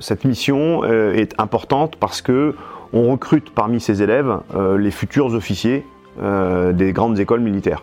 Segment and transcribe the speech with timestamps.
[0.00, 2.54] Cette mission euh, est importante parce que
[2.92, 5.84] on recrute parmi ces élèves euh, les futurs officiers
[6.22, 7.82] euh, des grandes écoles militaires.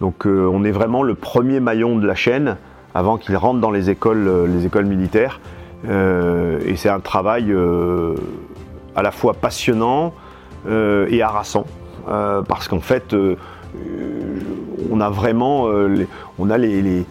[0.00, 2.56] Donc on est vraiment le premier maillon de la chaîne
[2.94, 5.38] avant qu'ils rentrent dans les écoles, les écoles militaires.
[5.84, 7.54] et c'est un travail
[8.96, 10.14] à la fois passionnant
[10.66, 11.66] et harassant
[12.06, 13.14] parce qu'en fait
[14.90, 17.04] on a vraiment les, les,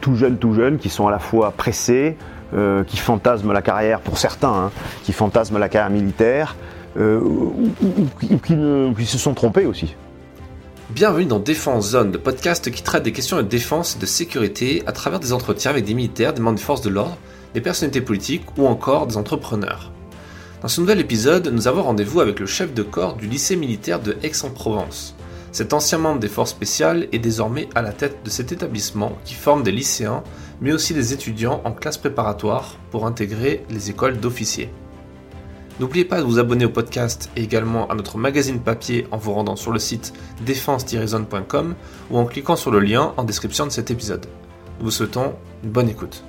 [0.00, 2.16] tout jeunes tout jeunes qui sont à la fois pressés,
[2.52, 4.72] euh, qui fantasment la carrière, pour certains, hein,
[5.04, 6.56] qui fantasment la carrière militaire,
[6.96, 7.72] euh, ou,
[8.96, 9.96] qui, se sont trompés aussi.
[10.90, 14.82] Bienvenue dans Défense Zone, le podcast qui traite des questions de défense et de sécurité
[14.86, 17.16] à travers des entretiens avec des militaires, des membres des forces de l'ordre,
[17.54, 19.90] des personnalités politiques ou encore des entrepreneurs.
[20.62, 24.00] Dans ce nouvel épisode, nous avons rendez-vous avec le chef de corps du lycée militaire
[24.00, 25.16] de Aix-en-Provence.
[25.54, 29.34] Cet ancien membre des forces spéciales est désormais à la tête de cet établissement qui
[29.34, 30.24] forme des lycéens
[30.60, 34.70] mais aussi des étudiants en classe préparatoire pour intégrer les écoles d'officiers.
[35.80, 39.32] N'oubliez pas de vous abonner au podcast et également à notre magazine papier en vous
[39.32, 40.12] rendant sur le site
[40.46, 41.74] défense-zone.com
[42.10, 44.26] ou en cliquant sur le lien en description de cet épisode.
[44.78, 45.34] Nous vous souhaitons
[45.64, 46.22] une bonne écoute.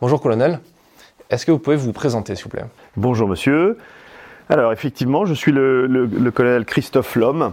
[0.00, 0.60] Bonjour colonel,
[1.30, 2.64] est-ce que vous pouvez vous présenter s'il vous plaît?
[2.96, 3.78] Bonjour monsieur.
[4.48, 7.52] Alors effectivement, je suis le, colonel Christophe Lhomme,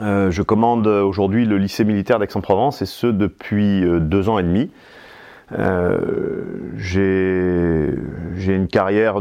[0.00, 4.42] euh, je commande aujourd'hui le lycée militaire d'Aix-en-Provence et ce depuis euh, deux ans et
[4.42, 4.70] demi.
[5.52, 5.98] Euh,
[6.76, 7.94] j'ai
[8.54, 9.16] une carrière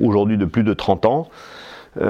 [0.00, 1.28] aujourd'hui de plus de 30 ans.
[1.98, 2.00] et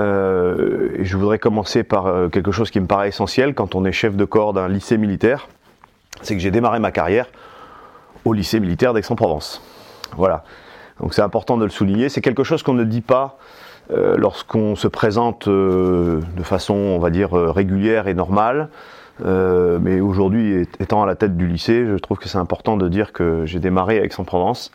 [1.04, 4.24] je voudrais commencer par quelque chose qui me paraît essentiel quand on est chef de
[4.24, 5.48] corps d'un lycée militaire,
[6.22, 7.26] c'est que j'ai démarré ma carrière
[8.24, 9.62] au lycée militaire d'Aix-en-Provence.
[10.16, 10.44] Voilà.
[11.00, 12.08] Donc c'est important de le souligner.
[12.08, 13.38] C'est quelque chose qu'on ne dit pas
[13.92, 18.68] euh, lorsqu'on se présente euh, de façon, on va dire, euh, régulière et normale.
[19.24, 23.12] mais aujourd'hui, étant à la tête du lycée, je trouve que c'est important de dire
[23.12, 24.70] que j'ai démarré à Aix-en-Provence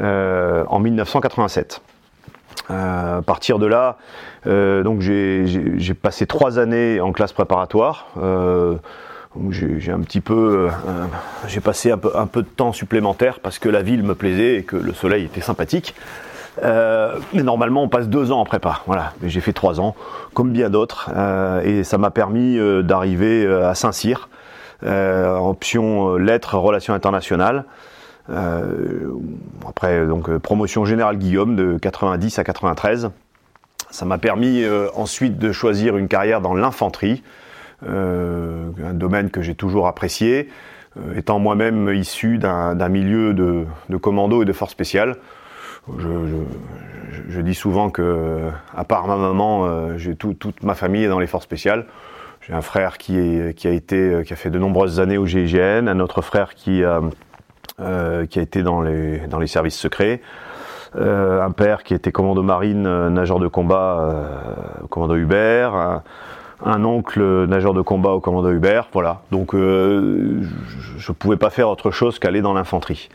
[0.00, 1.82] en 1987.
[2.70, 3.98] à partir de là,
[4.46, 8.08] donc j'ai passé trois années en classe préparatoire.
[11.46, 14.76] j'ai passé un peu de temps supplémentaire parce que la ville me plaisait et que
[14.76, 15.94] le soleil était sympathique.
[16.62, 18.80] Euh, mais normalement, on passe deux ans en prépa.
[18.86, 19.94] Voilà, j'ai fait trois ans,
[20.34, 24.28] comme bien d'autres, euh, et ça m'a permis euh, d'arriver à Saint-Cyr,
[24.84, 27.64] option lettres, relations internationales.
[29.68, 33.10] après, donc promotion générale Guillaume de 90 à 93.
[33.90, 34.64] Ça m'a permis
[34.96, 37.22] ensuite de choisir une carrière dans l'infanterie,
[37.86, 40.48] un domaine que j'ai toujours apprécié,
[41.14, 45.16] étant moi-même issu d'un milieu de, de commando et de force spéciale
[47.28, 51.18] je, dis souvent que, à part ma maman, euh, j'ai toute ma famille est dans
[51.18, 51.86] les forces spéciales.
[52.40, 56.00] J'ai un frère qui, a été, qui a fait de nombreuses années au GIGN, un
[56.00, 57.00] autre frère qui, a,
[57.80, 60.20] euh, été dans les, services secrets,
[60.96, 64.26] euh, un père qui était commando marine, nageur de combat
[64.82, 66.02] au commando Hubert,
[66.64, 69.22] un, oncle nageur de combat au commando Hubert, voilà.
[69.30, 73.08] Donc je ne pouvais pas faire autre chose qu'aller dans l'infanterie.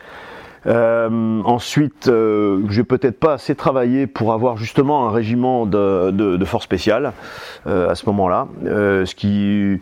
[0.66, 6.36] Euh, ensuite, euh, j'ai peut-être pas assez travaillé pour avoir justement un régiment de, de,
[6.36, 7.12] de force spéciale
[7.66, 8.48] euh, à ce moment-là.
[8.64, 9.80] Euh, ce qui,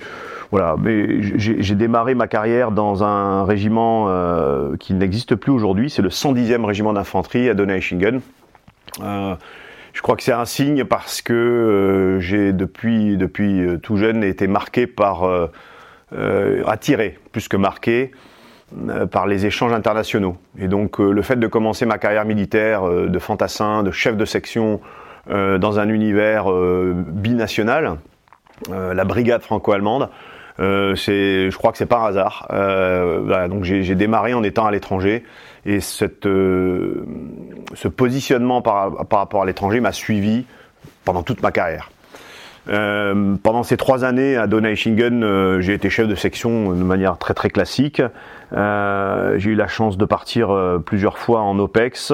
[0.50, 5.90] voilà, mais j'ai démarré ma carrière dans un régiment euh, qui n'existe plus aujourd'hui.
[5.90, 8.20] C'est le 110e régiment d'infanterie à Donaueschingen.
[9.00, 14.86] je crois que c'est un signe parce que j'ai depuis depuis tout jeune été marqué
[14.86, 15.24] par
[16.66, 18.25] attiré plus que marqué euh,
[19.10, 20.36] par les échanges internationaux.
[20.58, 24.16] Et donc euh, le fait de commencer ma carrière militaire euh, de fantassin, de chef
[24.16, 24.80] de section
[25.28, 26.46] dans un univers
[26.94, 27.96] binational,
[28.70, 30.08] la brigade franco-allemande,
[30.56, 32.46] c'est, je crois que c'est par hasard.
[33.50, 35.24] Donc j'ai démarré en étant à l'étranger
[35.64, 40.44] et cette, ce positionnement par, par rapport à l'étranger m'a suivi
[41.04, 41.90] pendant toute ma carrière.
[42.68, 47.18] Euh, pendant ces trois années à Donaueschingen, euh, j'ai été chef de section de manière
[47.18, 48.02] très très classique.
[48.52, 50.48] Euh, j'ai eu la chance de partir
[50.84, 52.12] plusieurs fois en OPEX,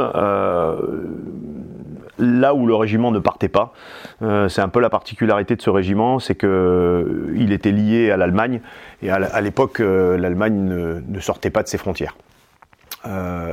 [2.19, 3.73] là où le régiment ne partait pas.
[4.21, 8.61] c'est un peu la particularité de ce régiment, c'est que il était lié à l'Allemagne
[9.03, 12.17] et à l'époque l'Allemagne ne, sortait pas de ses frontières.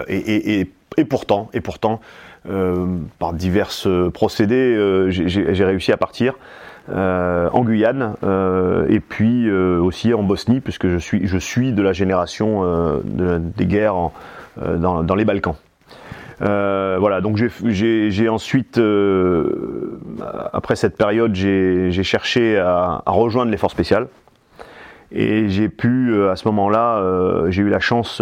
[0.08, 0.68] Et,
[1.10, 2.00] pourtant, et pourtant,
[3.20, 3.72] par divers
[4.14, 6.36] procédés, j'ai réussi à partir.
[6.92, 11.72] Euh, en Guyane euh, et puis euh, aussi en Bosnie puisque je suis je suis
[11.72, 12.64] de la génération
[13.04, 14.10] des guerres
[14.58, 15.56] dans, les Balkans.
[16.40, 18.82] voilà, donc j'ai ensuite,
[20.54, 24.08] après cette période, j'ai cherché à, rejoindre les forces spéciales.
[25.12, 27.02] Et j'ai pu, à ce moment-là,
[27.50, 28.22] j'ai eu la chance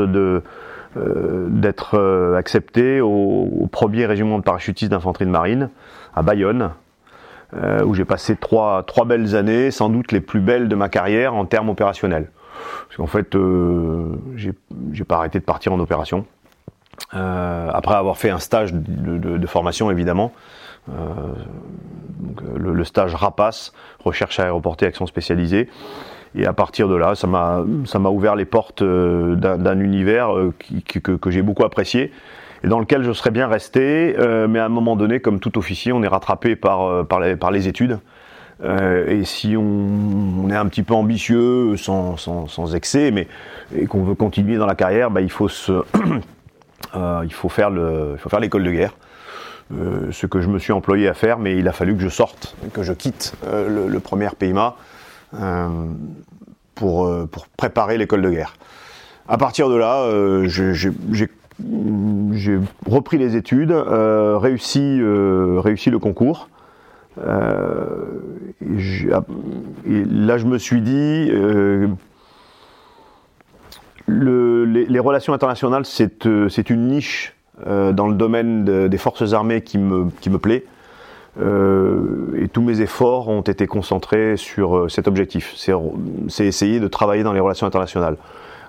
[0.96, 5.70] d'être accepté au, premier régiment de parachutistes d'infanterie de marine
[6.16, 6.72] à Bayonne,
[7.54, 11.34] où j'ai passé trois, trois belles années, sans doute les plus belles de ma carrière
[11.34, 12.30] en termes opérationnels.
[12.88, 13.38] Parce qu'en fait,
[14.36, 16.26] j'ai pas arrêté de partir en opération.
[17.12, 20.34] après avoir fait un stage de, de formation, évidemment,
[20.90, 20.94] euh,
[22.44, 23.74] euh, le, stage RAPACE,
[24.04, 25.70] recherche aéroportée action spécialisée.
[26.36, 30.30] Et à partir de là, ça m'a ouvert les portes euh, d'un univers
[30.88, 32.12] que, j'ai beaucoup apprécié
[32.64, 34.16] et dans lequel je serais bien resté.
[34.50, 37.68] mais à un moment donné, comme tout officier, on est rattrapé par les, par les
[37.68, 38.00] études.
[38.64, 43.28] et si on, est un petit peu ambitieux, sans, sans, excès, mais
[43.76, 45.50] et qu'on veut continuer dans la carrière, bah, il faut
[46.96, 48.94] il faut faire le il faut faire l'école de guerre.
[49.74, 52.08] Euh, ce que je me suis employé à faire, mais il a fallu que je
[52.08, 54.78] sorte, que je quitte euh, le, premier PIMA
[55.34, 55.68] euh,
[56.74, 58.54] pour, pour, préparer l'école de guerre.
[59.28, 60.10] À partir de là,
[60.46, 61.30] j'ai
[62.86, 66.50] repris les études, réussi, réussi le concours.
[67.20, 67.24] Et,
[70.06, 71.32] là, je me suis dit,
[74.08, 79.80] le, les, relations internationales, c'est une niche euh, dans le domaine des forces armées qui
[79.80, 80.66] me, plaît.
[81.42, 85.56] Euh, et tous mes efforts ont été concentrés sur euh, cet objectif.
[85.56, 88.18] C'est essayer de travailler dans les relations internationales.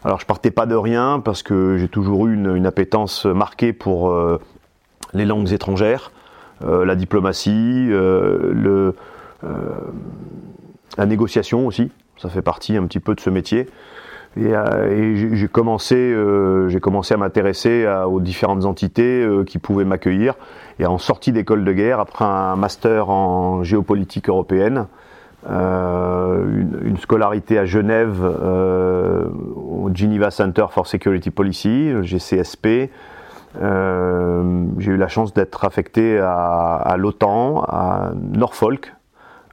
[0.09, 4.11] Alors je partais pas de rien parce que j'ai toujours eu une, appétence marquée pour
[5.13, 6.13] les langues étrangères,
[6.63, 8.95] la diplomatie, le,
[10.97, 11.91] la négociation aussi.
[12.17, 13.69] Ça fait partie un petit peu de ce métier.
[14.37, 19.85] Et, euh, j'ai commencé, euh, j'ai commencé à m'intéresser aux différentes entités euh, qui pouvaient
[19.85, 20.35] m'accueillir.
[20.79, 24.87] Et en sortie d'école de guerre, après un master en géopolitique européenne,
[25.49, 32.91] une, une, scolarité à Genève au Geneva Center for Security Policy, GCSP.
[33.55, 38.95] j'ai eu la chance d'être affecté à, l'OTAN, à Norfolk,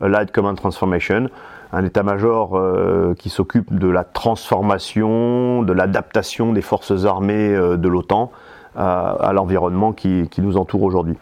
[0.01, 1.29] Allied Command Transformation,
[1.75, 7.87] un état-major euh, qui s'occupe de la transformation, de l'adaptation des forces armées euh, de
[7.89, 8.31] l'OTAN
[8.77, 11.15] à, l'environnement qui, nous entoure aujourd'hui.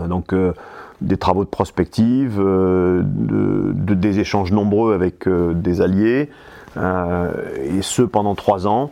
[0.00, 0.34] Euh, donc
[1.02, 6.30] des travaux de prospective, de, des échanges nombreux avec des alliés,
[6.76, 8.90] et ce pendant trois ans.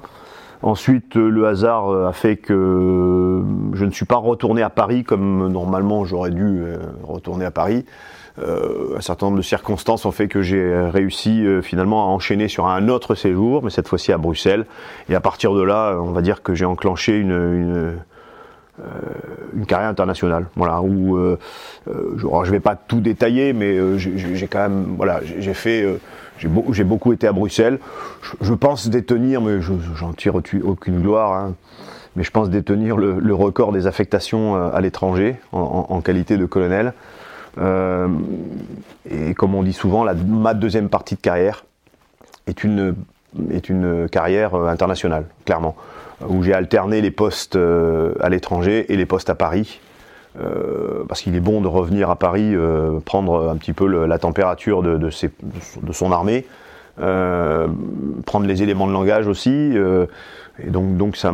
[0.63, 3.43] Ensuite, le hasard a fait que
[3.73, 6.63] je ne suis pas retourné à Paris comme normalement j'aurais dû
[7.03, 7.87] retourner à Paris.
[8.39, 12.49] Euh, un certain nombre de circonstances ont fait que j'ai réussi euh, finalement à enchaîner
[12.49, 14.67] sur un autre séjour, mais cette fois-ci à Bruxelles.
[15.09, 17.93] Et à partir de là, on va dire que j'ai enclenché une, euh,
[19.55, 20.47] une, carrière internationale.
[20.57, 21.19] Voilà, où
[21.87, 25.87] je, ne vais pas tout détailler, mais j'ai quand même, voilà, j'ai fait,
[26.39, 27.79] j'ai beaucoup, été à Bruxelles.
[28.41, 31.33] Je, pense détenir, mais j'en tire aucune gloire.
[31.33, 31.55] Hein,
[32.17, 36.93] mais je pense détenir le, record des affectations à l'étranger en, qualité de colonel.
[37.59, 38.09] Euh,
[39.11, 41.65] et comme on dit souvent, ma deuxième partie de carrière
[42.47, 42.95] est une,
[44.11, 45.77] carrière euh, internationale, clairement,
[46.29, 49.81] où j'ai alterné les postes euh, à l'étranger et les postes à Paris.
[50.41, 54.19] Euh, parce qu'il est bon de revenir à Paris, euh, prendre un petit peu la
[54.19, 56.47] température de, son armée,
[56.97, 59.75] prendre les éléments de langage aussi.
[60.63, 61.33] et donc, donc ça,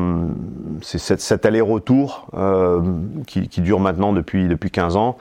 [0.81, 2.29] c'est cet, aller-retour
[3.27, 5.19] qui, dure maintenant depuis, depuis 15 ans.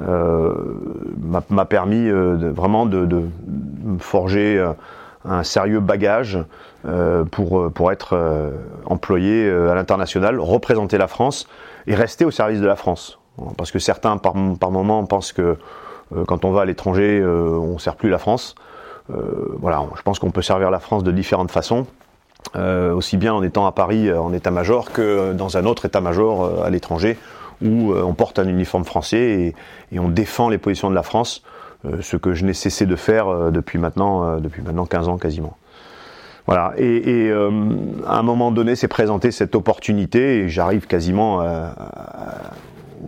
[0.00, 3.22] M'a permis vraiment de,
[4.00, 4.72] forger
[5.24, 6.38] un sérieux bagage
[7.30, 8.52] pour, pour être
[8.86, 11.46] employé à l'international, représenter la France
[11.86, 13.18] et rester au service de la France.
[13.56, 15.56] Parce que certains, par, par moment, pensent que
[16.26, 18.56] quand on va à l'étranger, on ne sert plus la France.
[19.08, 21.86] voilà, je pense qu'on peut servir la France de différentes façons.
[22.56, 26.70] Euh, aussi bien en étant à Paris en état-major que dans un autre état-major à
[26.70, 27.16] l'étranger
[27.62, 29.54] où euh, on porte un uniforme français
[29.92, 31.48] et, on défend les positions de la France, euh,
[32.00, 35.56] ce que je n'ai cessé de faire euh, depuis maintenant, depuis maintenant 15 ans quasiment.
[36.46, 36.72] Voilà.
[36.76, 41.44] Et, à un moment donné, s'est présentée cette opportunité, et j'arrive quasiment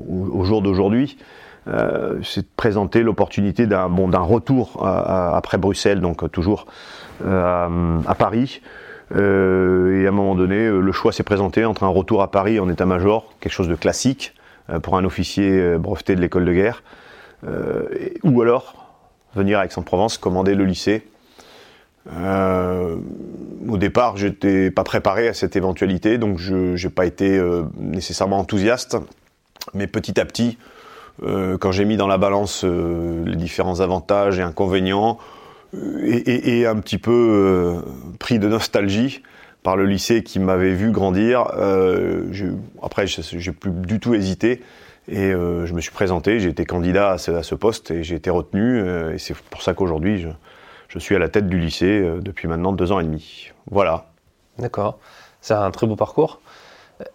[0.08, 1.18] au, jour d'aujourd'hui.
[1.66, 6.66] Euh, c'est présenter l'opportunité d'un bon, retour après Bruxelles, donc toujours
[7.24, 8.60] à Paris,
[9.14, 12.58] euh, et à un moment donné, le choix s'est présenté entre un retour à Paris
[12.58, 14.34] en état-major, quelque chose de classique,
[14.70, 16.82] euh, pour un officier euh, breveté de l'école de guerre,
[17.46, 17.88] euh,
[18.22, 18.74] ou alors
[19.34, 21.02] venir à Aix-en-Provence commander le lycée.
[22.06, 27.42] au départ, j'étais pas préparé à cette éventualité, donc je n'ai pas été
[27.78, 28.96] nécessairement enthousiaste,
[29.72, 30.58] mais petit à petit,
[31.22, 35.18] quand j'ai mis dans la balance les différents avantages et inconvénients,
[36.04, 37.82] et, un petit peu
[38.20, 39.22] pris de nostalgie,
[39.64, 41.50] par le lycée qui m'avait vu grandir.
[41.56, 42.30] Euh,
[42.80, 44.62] après, j'ai plus du tout hésité
[45.08, 46.40] et je me suis présenté.
[46.40, 48.80] J'ai été candidat à ce, poste et j'ai été retenu.
[49.12, 50.26] et c'est pour ça qu'aujourd'hui,
[50.88, 53.50] je, suis à la tête du lycée depuis maintenant deux ans et demi.
[53.70, 54.06] Voilà.
[54.58, 54.98] D'accord.
[55.40, 56.40] C'est un très beau parcours.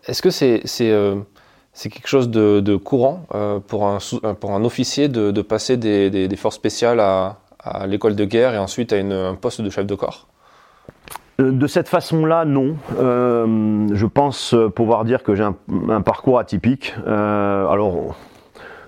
[0.06, 0.62] Est-ce que c'est
[1.80, 4.00] c'est quelque chose de, courant euh, pour, un,
[4.40, 7.38] pour un officier de, passer des, forces spéciales à,
[7.88, 10.28] l'école de guerre et ensuite à un poste de chef de corps?
[10.28, 10.39] euh,
[11.44, 12.76] de cette façon-là, non.
[13.00, 16.94] Euh, je pense pouvoir dire que j'ai un, parcours atypique.
[17.06, 18.16] alors,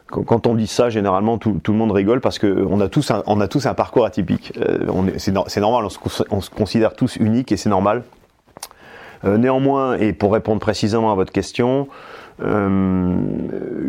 [0.08, 3.48] quand on dit ça, généralement, tout, le monde rigole parce qu'on a, tous un, a
[3.48, 4.54] tous un parcours atypique.
[5.18, 5.86] c'est normal,
[6.32, 8.04] on se, considère tous uniques et c'est normal.
[9.24, 11.88] néanmoins, et pour répondre précisément à votre question,
[12.44, 13.16] euh,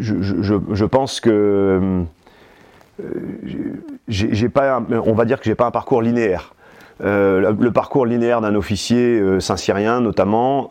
[0.00, 2.04] je, pense que
[3.00, 3.12] euh,
[5.06, 6.54] on va dire que j'ai pas un parcours linéaire.
[7.00, 10.68] Euh, le, parcours linéaire d'un officier saint-cyrien notamment,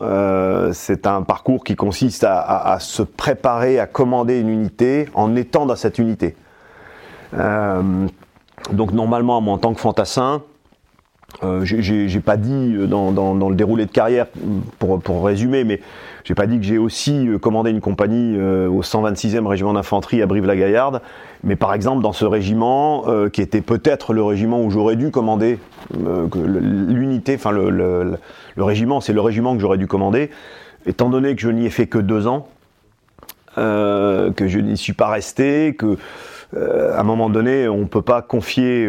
[0.72, 5.76] c'est un parcours qui consiste à, se préparer à commander une unité en étant dans
[5.76, 6.36] cette unité.
[7.32, 10.42] donc normalement, moi, en tant que fantassin,
[11.42, 14.26] euh, j'ai pas dit dans, le déroulé de carrière,
[14.78, 15.80] pour, pour résumer, mais
[16.24, 20.22] j'ai pas dit que j'ai aussi euh, commandé une compagnie euh, au 126e régiment d'infanterie
[20.22, 21.02] à Brive-la-Gaillarde,
[21.42, 25.10] mais par exemple dans ce régiment, euh, qui était peut-être le régiment où j'aurais dû
[25.10, 25.58] commander
[25.92, 30.30] l'unité, enfin le, le, régiment, c'est le régiment que j'aurais dû commander,
[30.86, 32.48] étant donné que je n'y ai fait que deux ans,
[33.56, 35.98] que je n'y suis pas resté, que
[36.54, 38.86] à un moment donné, on ne peut pas confier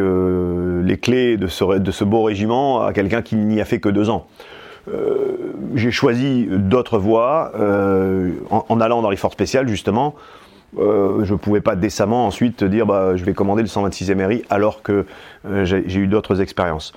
[0.84, 4.28] les clés de ce, beau régiment à quelqu'un qui n'y a fait que deux ans.
[4.92, 10.16] Euh, j'ai choisi d'autres voies euh, en, allant dans les forces spéciales justement.
[10.78, 14.44] Euh, je ne pouvais pas décemment ensuite dire bah, je vais commander le 126e RI
[14.50, 15.06] alors que
[15.64, 16.94] j'ai eu d'autres expériences.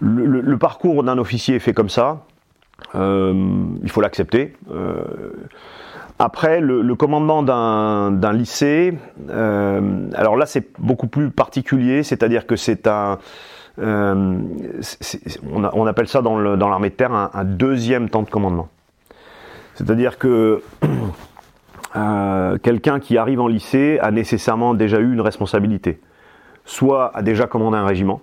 [0.00, 2.24] Le, parcours d'un officier est fait comme ça.
[2.94, 4.54] il faut l'accepter.
[6.18, 8.96] Après, le, commandement d'un lycée,
[9.28, 13.18] alors là c'est beaucoup plus particulier, c'est-à-dire que c'est un,
[13.78, 14.38] euh,
[15.52, 18.68] on, appelle ça dans l'armée de terre un, deuxième temps de commandement.
[19.74, 20.62] C'est-à-dire que
[21.96, 26.00] euh, quelqu'un qui arrive en lycée a nécessairement déjà eu une responsabilité.
[26.64, 28.22] Soit a déjà commandé un régiment,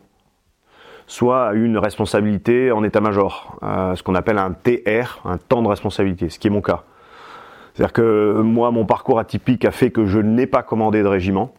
[1.06, 5.62] soit a eu une responsabilité en état-major, euh, ce qu'on appelle un TR, un temps
[5.62, 6.84] de responsabilité, ce qui est mon cas.
[7.74, 11.54] C'est-à-dire que moi, mon parcours atypique a fait que je n'ai pas commandé de régiment,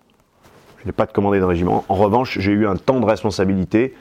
[0.80, 1.85] je n'ai pas de commandé de régiment.
[1.88, 3.94] En revanche, j'ai eu un temps de responsabilité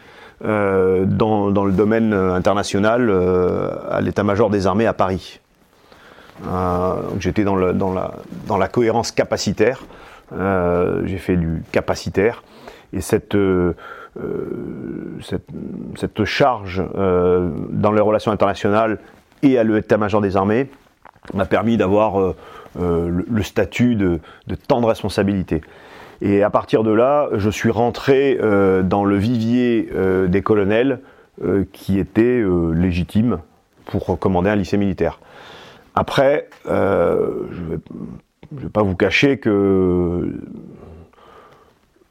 [0.44, 5.40] euh, dans, le domaine international euh, à l'état-major des armées à Paris.
[6.46, 9.84] Euh, J'étais dans, la, cohérence capacitaire.
[10.34, 12.44] Euh, j'ai fait du capacitaire.
[12.92, 13.36] Et cette,
[16.26, 19.00] charge dans les relations internationales
[19.42, 20.70] et à l'état-major des armées
[21.34, 22.36] m'a permis d'avoir
[22.80, 24.20] le, le, statut de,
[24.68, 25.62] temps de responsabilité.
[26.24, 31.02] Et à partir de là, je suis rentré euh, dans le vivier euh, des colonels
[31.44, 32.42] euh, qui étaient
[32.74, 33.40] légitimes
[33.86, 35.20] pour commander un lycée militaire.
[35.96, 37.78] Après, je ne
[38.52, 40.40] vais, pas vous cacher que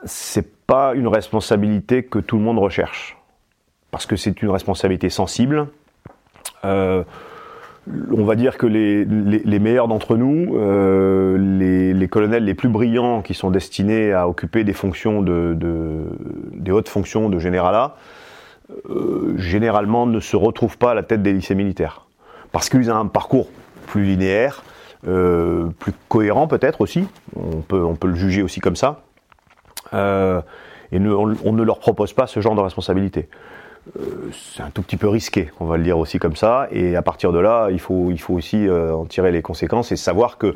[0.04, 3.16] c'est pas une responsabilité que tout le monde recherche,
[3.90, 5.68] parce que c'est une responsabilité sensible
[7.88, 11.36] on va dire que les, meilleurs d'entre nous, euh,
[11.92, 15.56] les, colonels les plus brillants qui sont destinés à occuper des fonctions de,
[16.52, 17.96] des hautes fonctions de généralat,
[18.88, 22.06] euh, généralement ne se retrouvent pas à la tête des lycées militaires.
[22.52, 23.48] Parce qu'ils ont un parcours
[23.86, 24.62] plus linéaire,
[25.08, 29.02] euh, plus cohérent peut-être aussi, on peut, on peut le juger aussi comme ça,
[29.92, 33.28] et on ne leur propose pas ce genre de responsabilité.
[33.98, 36.68] Euh, c'est un tout petit peu risqué, on va le dire aussi comme ça.
[36.70, 39.90] Et à partir de là, il faut, il faut aussi euh, en tirer les conséquences
[39.92, 40.54] et savoir que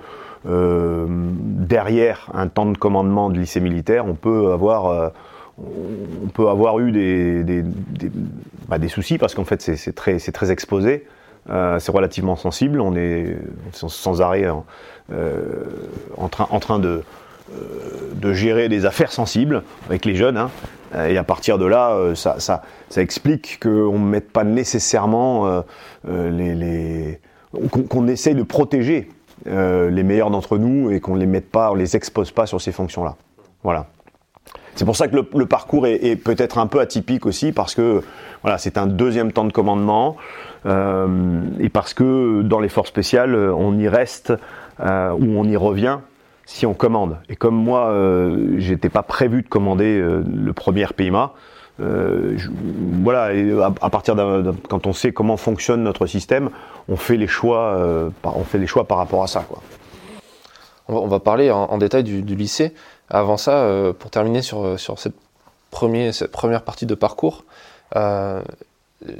[0.48, 5.12] euh, derrière un temps de commandement de lycée militaire, on peut avoir,
[5.58, 7.64] on peut avoir eu des, des,
[8.68, 11.06] bah, soucis parce qu'en fait c'est très, très exposé.
[11.48, 13.36] c'est relativement sensible, on est
[13.72, 17.02] sans, arrêt en, train, en train de,
[17.50, 20.36] de gérer des affaires sensibles avec les jeunes.
[20.36, 20.50] Hein.
[21.08, 22.62] Et à partir de là, euh, ça,
[22.96, 25.60] explique qu'on ne mette pas nécessairement euh,
[26.08, 27.20] euh, les,
[27.68, 29.08] qu'on essaye de protéger
[29.44, 33.16] les meilleurs d'entre nous et qu'on les les expose pas sur ces fonctions-là.
[33.62, 33.86] Voilà.
[34.76, 38.02] C'est pour ça que le, parcours est, peut-être un peu atypique aussi parce que
[38.42, 40.16] voilà, c'est un deuxième temps de commandement
[40.66, 44.34] euh, et parce que dans les forces spéciales, on y reste
[44.80, 45.98] euh, ou on y revient
[46.46, 47.18] si on commande.
[47.28, 51.32] Et comme moi, euh, j'étais pas prévu de commander euh, le premier PIMA,
[51.78, 56.48] voilà, et à, partir d'un, quand on sait comment fonctionne notre système,
[56.88, 57.78] on fait les choix,
[58.24, 59.44] on fait les choix par rapport à ça.
[59.46, 59.60] Quoi.
[60.88, 62.72] On, va, parler en, détail du, lycée.
[63.10, 65.16] Avant ça, pour terminer sur, sur cette,
[65.70, 67.44] premier, cette première partie de parcours,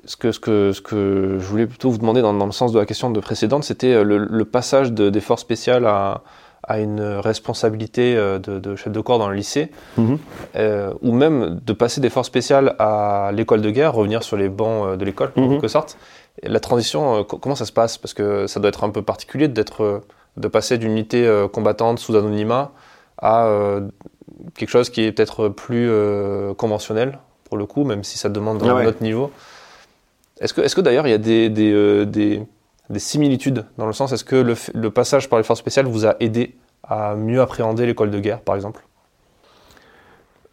[0.05, 2.79] ce que, ce, que, ce que je voulais plutôt vous demander dans, le sens de
[2.79, 6.23] la question de précédente, c'était euh, le, passage des forces spéciales à,
[6.63, 10.19] à une responsabilité euh, de, chef de corps dans le lycée, mhm.
[10.57, 14.49] euh, ou même de passer des forces spéciales à l'école de guerre, revenir sur les
[14.49, 15.51] bancs de l'école, en mhm.
[15.53, 15.97] quelque sorte.
[16.43, 17.99] la transition, comment ça se passe?
[17.99, 20.03] Parce que ça doit être un peu particulier d'être,
[20.37, 22.73] de passer d'une unité combattante sous anonymat
[23.23, 23.49] à
[24.55, 25.91] quelque chose qui est peut-être plus
[26.57, 29.31] conventionnel, pour le coup, même si ça demande ah un autre niveau.
[30.41, 32.41] Est-ce que, est que d'ailleurs il y a des, des, euh,
[32.91, 34.37] des, similitudes dans le sens, est-ce que
[34.75, 38.41] le, passage par les forces spéciales vous a aidé à mieux appréhender l'école de guerre,
[38.41, 38.85] par exemple?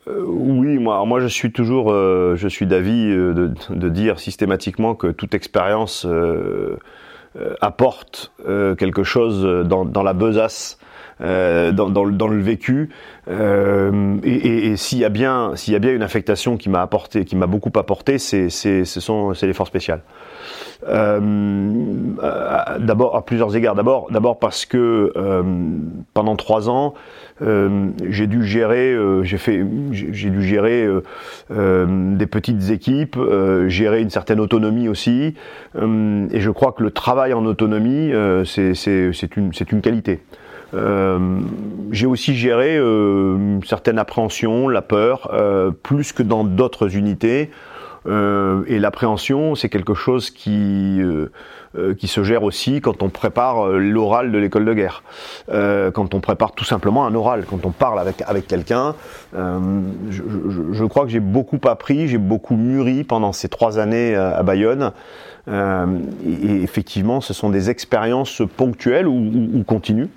[0.07, 5.07] Euh, oui, moi, je suis toujours, euh, je suis d'avis de, de, dire systématiquement que
[5.07, 6.05] toute expérience
[7.61, 10.77] apporte quelque chose dans, dans la besace
[11.21, 12.89] euh, dans, le vécu.
[13.29, 17.23] Euh, et, s'il y a bien, s'il y a bien une affectation qui m'a apporté,
[17.23, 18.99] qui m'a beaucoup apporté, c'est, c'est, ce
[19.35, 19.71] c'est les forces.
[20.85, 21.69] Euh,
[22.79, 23.75] d'abord à plusieurs égards.
[23.75, 25.13] D'abord, d'abord parce que
[26.13, 26.93] pendant trois ans,
[27.39, 30.87] j'ai dû gérer, j'ai fait, j'ai dû gérer
[31.49, 33.17] des petites équipes,
[33.67, 35.35] gérer une certaine autonomie aussi.
[35.75, 38.11] et je crois que le travail en autonomie,
[38.45, 40.21] c'est, c'est, c'est une, c'est une qualité.
[40.73, 41.39] Euh,
[41.91, 47.51] j'ai aussi géré euh, une certaine appréhension, la peur, euh, plus que dans d'autres unités.
[48.05, 50.99] et l'appréhension, c'est quelque chose qui
[51.97, 55.03] qui se gère aussi quand on prépare l'oral de l'école de guerre,
[55.47, 58.93] quand on prépare tout simplement un oral, quand on parle avec avec quelqu'un.
[59.33, 64.91] Je, crois que j'ai beaucoup appris, j'ai beaucoup mûri pendant ces trois années à, Bayonne.
[65.47, 70.09] et, effectivement, ce sont des expériences ponctuelles ou continues.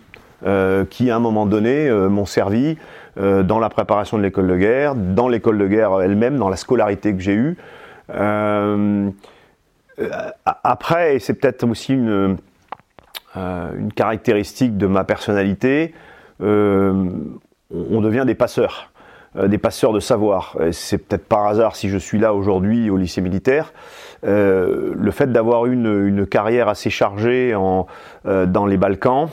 [0.44, 2.76] Euh, qui à un moment donné euh, m'ont servi
[3.18, 6.56] euh, dans la préparation de l'école de guerre, dans l'école de guerre elle-même, dans la
[6.56, 7.56] scolarité que j'ai eue.
[10.44, 12.36] après, et c'est peut-être aussi une,
[13.94, 15.94] caractéristique de ma personnalité,
[16.40, 17.20] on
[17.70, 18.90] devient des passeurs
[19.38, 20.56] des passeurs de savoir.
[20.72, 23.74] C'est peut-être par hasard si je suis là aujourd'hui au lycée militaire.
[24.22, 27.52] le fait d'avoir une, une, carrière assez chargée
[28.24, 29.28] dans les Balkans,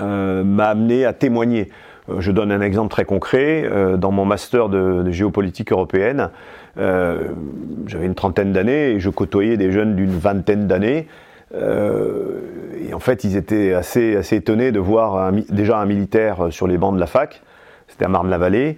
[0.00, 1.70] m'a amené à témoigner.
[2.08, 3.64] Euh, je donne un exemple très concret.
[3.64, 6.30] Euh, dans mon master de, géopolitique européenne,
[6.76, 11.06] j'avais une trentaine d'années et je côtoyais des jeunes d'une vingtaine d'années.
[11.54, 16.76] et en fait, ils étaient assez, assez étonnés de voir déjà un militaire sur les
[16.76, 17.42] bancs de la fac.
[17.86, 18.76] C'était à Marne-la-Vallée.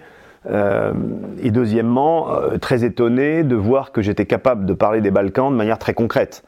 [1.42, 2.26] et deuxièmement,
[2.60, 6.44] très étonné de voir que j'étais capable de parler des Balkans de manière très concrète.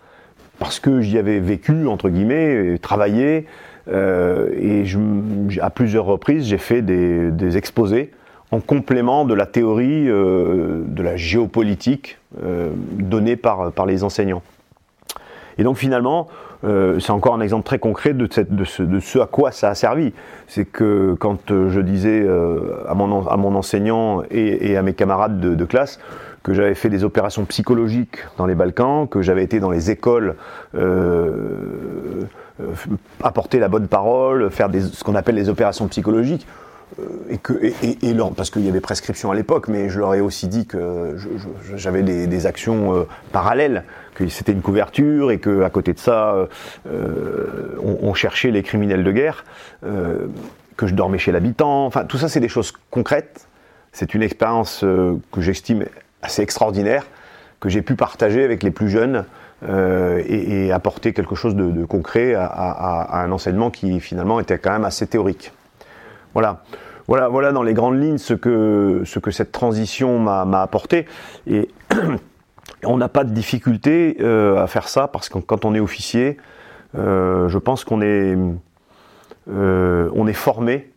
[0.58, 3.46] Parce que j'y avais vécu, entre guillemets, travaillé,
[3.90, 4.84] euh, et
[5.60, 8.10] à plusieurs reprises, j'ai fait des, exposés
[8.50, 14.42] en complément de la théorie euh, de la géopolitique euh, donnée par, les enseignants.
[15.58, 16.28] Et donc finalement,
[16.62, 18.26] c'est encore un exemple très concret de,
[18.64, 20.12] ce, à quoi ça a servi.
[20.48, 22.26] C'est que quand je disais
[22.88, 26.00] à, mon, enseignant et, à mes camarades de, classe
[26.42, 30.36] que j'avais fait des opérations psychologiques dans les Balkans, que j'avais été dans les écoles
[33.22, 36.46] apporter la bonne parole, faire ce qu'on appelle les opérations psychologiques.
[36.98, 40.48] Euh, et que, parce qu'il y avait prescription à l'époque, mais je leur ai aussi
[40.48, 41.16] dit que
[41.74, 46.48] j'avais des, actions euh, parallèles, que c'était une couverture et que à côté de ça,
[46.86, 49.44] euh, on, cherchait les criminels de guerre,
[49.84, 50.26] euh,
[50.76, 51.86] que je dormais chez l'habitant.
[51.86, 53.48] Enfin, tout ça, c'est des choses concrètes.
[53.92, 55.86] C'est une expérience que j'estime
[56.22, 57.06] assez extraordinaire,
[57.60, 59.24] que j'ai pu partager avec les plus jeunes
[59.64, 64.84] euh, et, apporter quelque chose de, concret à, un enseignement qui finalement était quand même
[64.84, 65.52] assez théorique.
[66.34, 66.62] Voilà.
[67.08, 71.06] Voilà, voilà dans les grandes lignes ce que, ce que cette transition m'a apporté.
[71.46, 71.68] Et
[72.84, 76.36] on n'a pas de difficulté euh, à faire ça parce que quand on est officier,
[76.96, 78.36] euh, je pense qu'on est,
[79.48, 80.92] est formé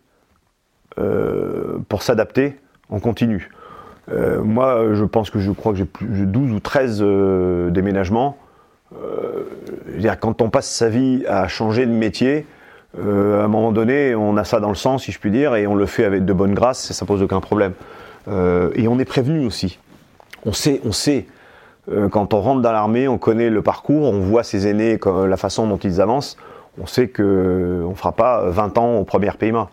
[1.87, 3.49] pour s'adapter en continu.
[4.09, 7.01] Moi, je pense que je crois que j'ai 12 ou 13
[7.71, 8.37] déménagements
[8.99, 12.45] euh, quand on passe sa vie à changer de métier,
[12.99, 15.55] euh, à un moment donné, on a ça dans le sang, si je puis dire,
[15.55, 17.73] et on le fait avec de bonne grâce, et ça pose aucun problème.
[18.27, 19.79] Euh, et on est prévenu aussi.
[20.45, 21.25] On sait, on sait.
[22.11, 25.67] Quand on rentre dans l'armée, on connaît le parcours, on voit ses aînés, la façon
[25.67, 26.37] dont ils avancent.
[26.79, 29.67] On sait que on fera pas 20 ans au premier PMA.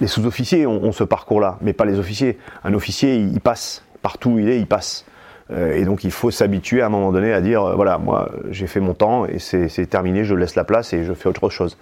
[0.00, 2.38] Les sous-officiers ont, ce parcours-là, mais pas les officiers.
[2.62, 5.04] Un officier, il, passe partout où il est, il passe.
[5.50, 8.80] Et donc il faut s'habituer à un moment donné à dire voilà, moi j'ai fait
[8.80, 11.76] mon temps et c'est terminé, je laisse la place et je fais autre chose.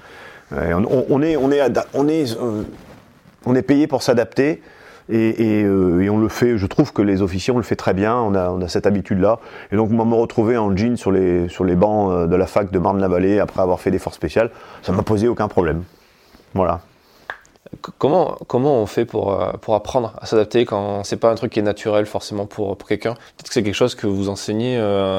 [0.51, 1.51] On, est, on,
[1.95, 2.65] on,
[3.47, 4.61] on payé pour s'adapter.
[5.11, 8.17] Euh, et, on le fait, je trouve que les officiers, on le fait très bien,
[8.17, 9.39] on a, cette habitude-là.
[9.71, 12.47] Et donc, moi, me retrouver en jean sur les, sur les bancs euh, de la
[12.47, 14.51] fac de Marne-la-Vallée après avoir fait des forces spéciales,
[14.83, 15.83] ça m'a posé aucun problème.
[16.55, 16.81] Voilà.
[17.99, 21.53] Comment, comment on fait pour, euh, pour apprendre à s'adapter quand c'est pas un truc
[21.53, 23.15] qui est naturel forcément pour, pour quelqu'un?
[23.15, 24.79] Peut-être que c'est quelque chose que vous enseignez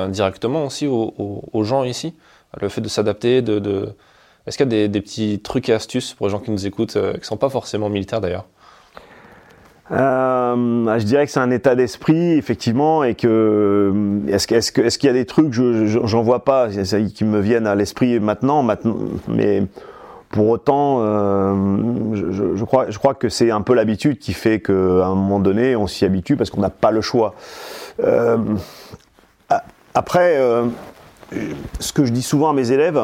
[0.09, 2.13] directement aussi aux, gens ici?
[2.59, 3.89] Le fait de s'adapter, de.
[4.45, 6.93] Est-ce qu'il y a des, petits trucs et astuces pour les gens qui nous écoutent,
[6.93, 8.45] qui ne sont pas forcément militaires d'ailleurs?
[9.91, 13.27] Euh, je dirais que c'est un état d'esprit, effectivement, et que
[13.93, 16.69] euh, est-ce qu'il est est y a des trucs, je j'en vois pas,
[17.13, 18.95] qui me viennent à l'esprit maintenant, maintenant,
[19.27, 19.63] mais
[20.33, 21.53] pour autant, euh,
[22.15, 26.05] je, crois, que c'est un peu l'habitude qui fait qu'à un moment donné, on s'y
[26.05, 27.35] habitue parce qu'on n'a pas le choix.
[28.03, 28.39] Euh,
[29.93, 30.65] après, euh,
[31.79, 32.99] ce que je dis souvent à mes élèves,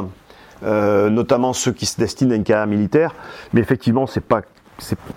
[0.63, 3.13] notamment ceux qui se destinent à une carrière militaire,
[3.53, 4.41] mais effectivement, c'est pas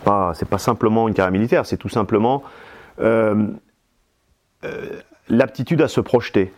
[0.05, 2.43] pas pas simplement une carrière militaire, c'est tout simplement
[5.31, 6.53] l'aptitude à se projeter.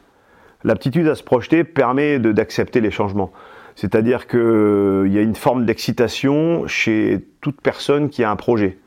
[0.64, 3.30] L'aptitude à se projeter permet d'accepter les changements.
[3.76, 8.78] C'est-à-dire qu'il euh, y a une forme d'excitation chez toute personne qui a un projet,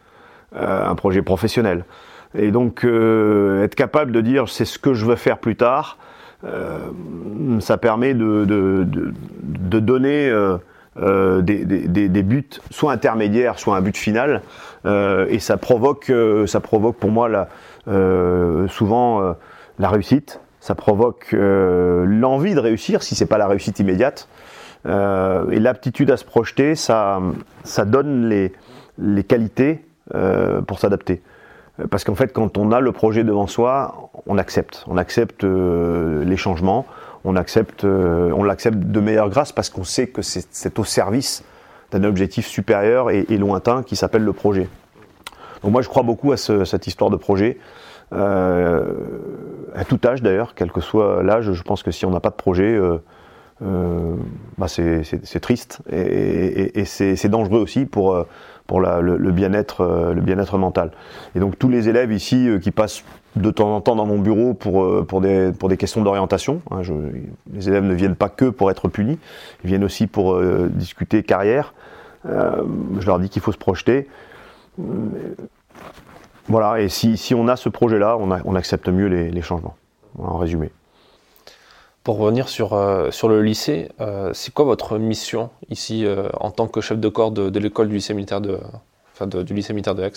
[0.55, 1.85] un projet professionnel.
[2.37, 5.97] Et donc être capable de dire c'est ce que je veux faire plus tard,
[7.59, 8.45] ça permet de,
[9.79, 10.31] donner
[10.99, 14.41] euh, des, buts soit intermédiaires, soit un but final,
[14.85, 17.47] euh, et ça provoque, euh, ça provoque pour moi
[17.87, 19.35] euh, souvent
[19.79, 24.27] la réussite, ça provoque l'envie de réussir si c'est pas la réussite immédiate,
[24.87, 27.19] et l'aptitude à se projeter, ça,
[27.63, 28.53] ça donne les,
[28.97, 29.85] les qualités
[30.65, 31.21] pour s'adapter.
[31.89, 36.37] Parce qu'en fait, quand on a le projet devant soi, on accepte, on accepte les
[36.37, 36.85] changements
[37.27, 41.43] on accepte, euh, on l'accepte de meilleure grâce parce qu'on sait que c'est au service
[41.91, 44.69] d'un objectif supérieur et, lointain qui s'appelle le projet.
[45.61, 47.57] Donc moi je crois beaucoup à cette histoire de projet.
[48.13, 48.85] Euh,
[49.75, 52.29] à tout âge d'ailleurs, quel que soit l'âge, je pense que si on n'a pas
[52.29, 52.97] de projet, euh,
[53.61, 58.25] bah c'est triste et, c'est dangereux aussi pour,
[58.67, 60.91] pour le, bien-être le bien-être mental.
[61.35, 63.03] Et donc tous les élèves ici qui passent
[63.37, 66.61] de temps en temps dans mon bureau pour, euh, pour, des, pour des questions d'orientation.
[66.71, 66.81] Hein,
[67.53, 69.19] les élèves ne viennent pas que pour être punis,
[69.63, 71.73] ils viennent aussi pour euh, discuter carrière.
[72.25, 72.63] Euh,
[72.99, 74.07] je leur dis qu'il faut se projeter.
[76.49, 79.75] Voilà, et si, si on a ce projet-là, on, on, accepte mieux les, les, changements,
[80.17, 80.69] en résumé.
[82.07, 82.69] Pour revenir sur,
[83.11, 83.89] sur le lycée,
[84.31, 86.07] c'est quoi votre mission ici
[86.39, 88.59] en tant que chef de corps de, l'école du lycée militaire de,
[89.43, 90.13] du lycée militaire de Aix?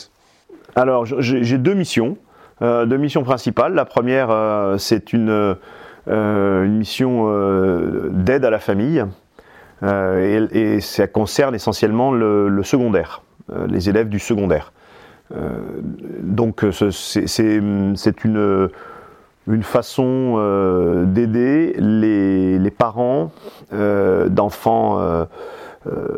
[0.76, 2.16] Alors, j'ai deux missions.
[2.62, 3.74] Euh, deux missions principales.
[3.74, 7.29] La première, euh, c'est une, euh, une, mission
[8.11, 9.05] d'aide à la famille.
[9.83, 13.22] Et, ça concerne essentiellement le, secondaire,
[13.68, 14.72] les élèves du secondaire.
[16.22, 17.96] donc c'est une,
[19.51, 20.37] une façon
[21.07, 23.33] d'aider les, parents
[23.73, 25.27] d'enfants,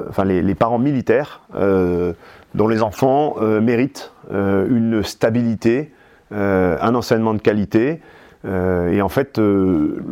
[0.09, 5.93] enfin les, parents militaires, dont les enfants méritent une stabilité,
[6.33, 8.01] euh, un enseignement de qualité.
[8.47, 10.03] Euh, et en fait, euh,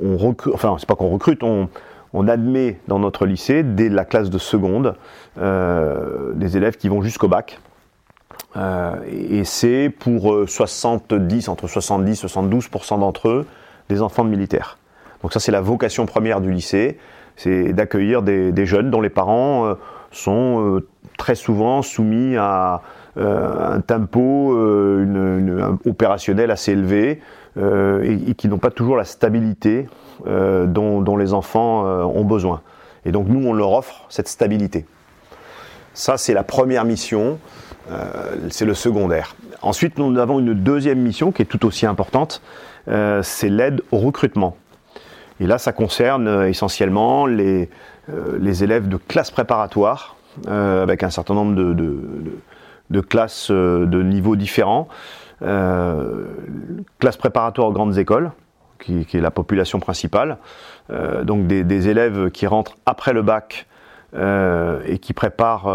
[0.00, 1.68] on, recrute, enfin, c'est pas qu'on recrute, on,
[2.28, 4.94] admet dans notre lycée, dès la classe de seconde,
[5.36, 7.58] des élèves qui vont jusqu'au bac.
[8.56, 13.46] Et c'est pour 70, entre 70 et 72% d'entre eux,
[13.88, 14.78] des enfants de militaires.
[15.22, 16.98] Donc ça, c'est la vocation première du lycée,
[17.36, 19.74] c'est d'accueillir des, jeunes dont les parents
[20.10, 20.80] sont
[21.16, 22.82] très souvent soumis à,
[23.18, 27.20] euh, un tempo euh, opérationnel assez élevé
[27.58, 29.86] euh, et, qui n'ont pas toujours la stabilité
[30.24, 32.62] dont, les enfants ont besoin.
[33.04, 34.86] Et donc nous, on leur offre cette stabilité.
[35.94, 37.38] Ça, c'est la première mission,
[38.50, 39.34] c'est le secondaire.
[39.60, 42.42] Ensuite, nous avons une deuxième mission qui est tout aussi importante,
[42.86, 44.56] c'est l'aide au recrutement.
[45.40, 47.68] Et là, ça concerne essentiellement les,
[48.62, 50.16] élèves de classe préparatoire,
[50.48, 54.88] avec un certain nombre de, classes euh, de niveaux différents.
[55.42, 56.26] Euh,
[56.98, 58.30] classe préparatoire aux grandes écoles,
[58.78, 60.38] qui, est la population principale.
[60.90, 63.66] Euh, donc des, élèves qui rentrent après le bac
[64.14, 65.68] et qui préparent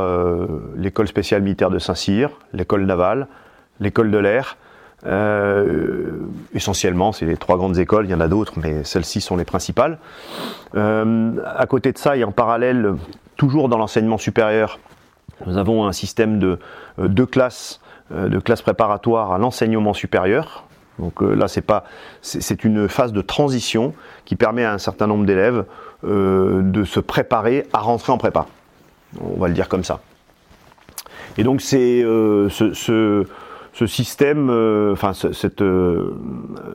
[0.75, 3.27] l'école spéciale militaire de Saint-Cyr, l'école navale,
[3.79, 4.57] l'école de l'air.
[6.53, 9.45] essentiellement, c'est les trois grandes écoles, il y en a d'autres, mais celles-ci sont les
[9.45, 9.97] principales.
[10.75, 12.93] à côté de ça, et en parallèle,
[13.37, 14.79] toujours dans l'enseignement supérieur,
[15.45, 16.59] Nous avons un système de
[16.97, 17.79] deux classes,
[18.11, 20.63] de classes préparatoires à l'enseignement supérieur.
[20.99, 21.83] Donc là, c'est pas,
[22.21, 23.93] c'est une phase de transition
[24.25, 25.65] qui permet à un certain nombre d'élèves
[26.03, 28.45] de se préparer à rentrer en prépa.
[29.19, 29.99] On va le dire comme ça.
[31.37, 33.25] Et donc c'est ce,
[33.77, 36.15] ce système, euh, enfin cette, euh,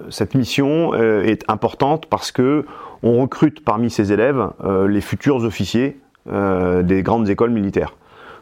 [0.09, 2.65] cette mission euh, est importante parce que
[3.03, 4.51] on recrute parmi ces élèves
[4.87, 5.99] les futurs officiers
[6.31, 7.97] des grandes écoles militaires.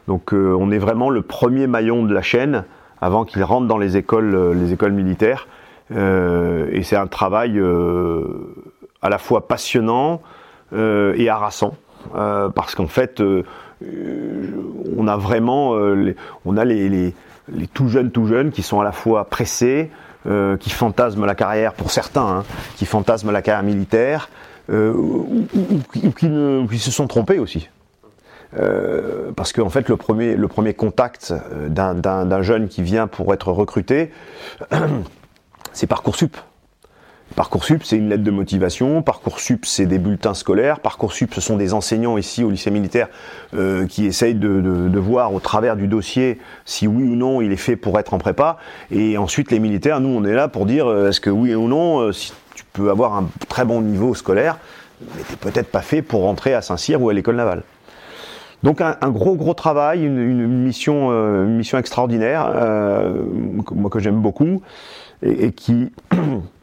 [0.07, 2.63] Donc on est vraiment le premier maillon de la chaîne
[3.01, 5.47] avant qu'ils rentrent dans les écoles, les écoles militaires.
[5.89, 7.59] et c'est un travail
[9.01, 10.21] à la fois passionnant
[10.73, 11.75] et harassant
[12.13, 13.21] parce qu'en fait
[13.81, 15.71] on a vraiment
[16.45, 17.13] on a les
[17.53, 19.91] les tout jeunes, tout jeunes, qui sont à la fois pressés,
[20.27, 22.43] euh, qui fantasment la carrière, pour certains, hein,
[22.77, 24.29] qui fantasment la carrière militaire,
[24.69, 25.45] euh, ou,
[26.67, 27.69] qui, se sont trompés aussi.
[28.57, 31.33] Euh, parce qu'en fait, le premier, le premier contact
[31.69, 34.11] d'un jeune qui vient pour être recruté,
[35.73, 36.37] c'est Parcoursup.
[37.35, 39.01] Parcoursup, c'est une lettre de motivation.
[39.01, 40.81] Parcoursup, c'est des bulletins scolaires.
[40.81, 43.07] Parcoursup, ce sont des enseignants ici au lycée militaire
[43.53, 47.57] euh, qui essayent de, voir au travers du dossier si oui ou non il est
[47.57, 48.57] fait pour être en prépa.
[48.91, 51.67] Et ensuite, les militaires, nous, on est là pour dire euh, est-ce que oui ou
[51.67, 54.57] non, euh, si tu peux avoir un très bon niveau scolaire,
[55.15, 57.63] mais t'es peut-être pas fait pour rentrer à Saint-Cyr ou à l'école navale.
[58.61, 62.53] Donc un, gros gros travail, une, mission, une mission extraordinaire,
[63.71, 64.61] moi que j'aime beaucoup,
[65.23, 65.91] et qui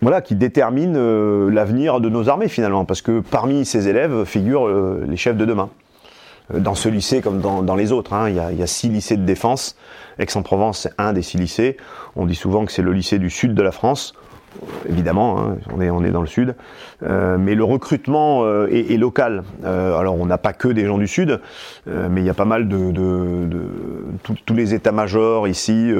[0.00, 4.68] voilà, qui détermine euh, l'avenir de nos armées finalement, parce que parmi ces élèves figurent
[4.68, 5.70] euh, les chefs de demain.
[6.54, 8.66] Euh, dans ce lycée comme dans, les autres, hein, il, y a, il, y a,
[8.66, 9.76] six lycées de défense.
[10.18, 11.76] Aix-en-Provence, c'est un des six lycées.
[12.16, 14.14] On dit souvent que c'est le lycée du sud de la France
[14.88, 16.54] évidemment, hein, on, est, dans le sud,
[17.02, 19.44] euh, mais le recrutement euh, est, local.
[19.64, 21.40] Euh, alors on n'a pas que des gens du sud,
[21.86, 22.92] mais il y a pas mal de,
[24.22, 25.92] tous les états-majors ici,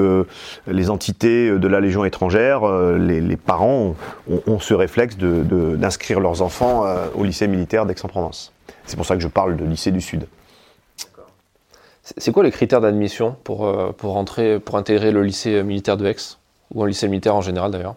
[0.67, 2.61] les entités de la Légion étrangère,
[2.97, 3.95] les, parents
[4.47, 6.85] ont, ce réflexe d'inscrire leurs enfants
[7.15, 8.53] au lycée militaire d'Aix-en-Provence.
[8.85, 10.27] C'est pour ça que je parle de lycée du sud.
[12.03, 14.25] C'est quoi les critères d'admission pour, pour,
[14.65, 16.15] pour intégrer le lycée militaire de Aix
[16.73, 17.95] Ou un lycée militaire en général d'ailleurs?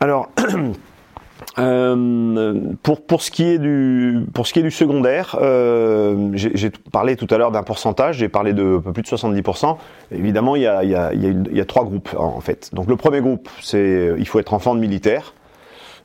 [0.00, 0.30] Alors,
[1.58, 6.70] euh, pour, pour, ce qui est du, pour ce qui est du secondaire, euh, j'ai
[6.70, 9.76] parlé tout à l'heure d'un pourcentage, j'ai parlé de un peu plus de 70%.
[10.12, 12.70] Évidemment, il y a, il y a, il y a trois groupes en fait.
[12.72, 15.34] Donc le premier groupe, c'est il faut être enfant de militaire.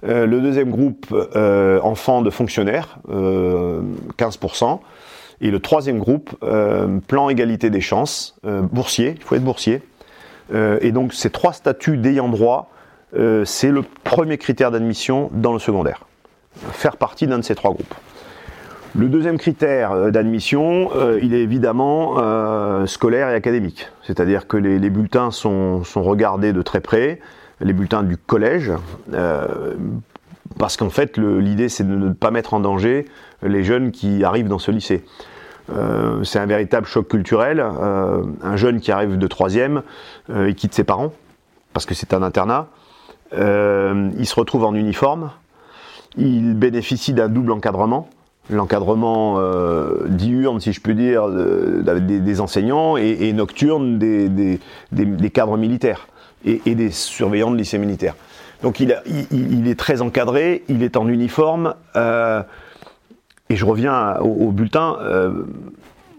[0.05, 4.79] Euh, le deuxième groupe, euh, enfant de fonctionnaire, 15%.
[5.41, 6.31] Et le troisième groupe,
[7.07, 9.81] plan égalité des chances, boursier, il faut être boursier.
[10.53, 12.69] et donc ces trois statuts d'ayant droit
[13.15, 16.05] euh, c'est le premier critère d'admission dans le secondaire.
[16.71, 17.93] Faire partie d'un de ces trois groupes.
[18.95, 22.15] Le deuxième critère euh, d'admission, euh, il est évidemment
[22.87, 23.89] scolaire et académique.
[24.03, 27.19] C'est-à-dire que les, bulletins sont, regardés de très près,
[27.61, 28.71] les bulletins du collège,
[30.57, 33.05] parce qu'en fait l'idée c'est de ne pas mettre en danger
[33.41, 35.05] les jeunes qui arrivent dans ce lycée.
[36.23, 37.61] c'est un véritable choc culturel.
[37.61, 39.83] un jeune qui arrive de troisième,
[40.29, 41.13] il quitte ses parents,
[41.73, 42.67] parce que c'est un internat.
[43.35, 45.31] Euh, il se retrouve en uniforme.
[46.17, 48.09] Il bénéficie d'un double encadrement.
[48.49, 54.59] L'encadrement euh, diurne, si je peux dire, des, enseignants et, nocturne des,
[55.33, 56.07] cadres militaires
[56.45, 58.15] et, des surveillants de lycée militaire.
[58.61, 61.73] Donc il, est très encadré, il est en uniforme.
[61.95, 62.43] Euh,
[63.49, 64.97] et je reviens au, bulletin.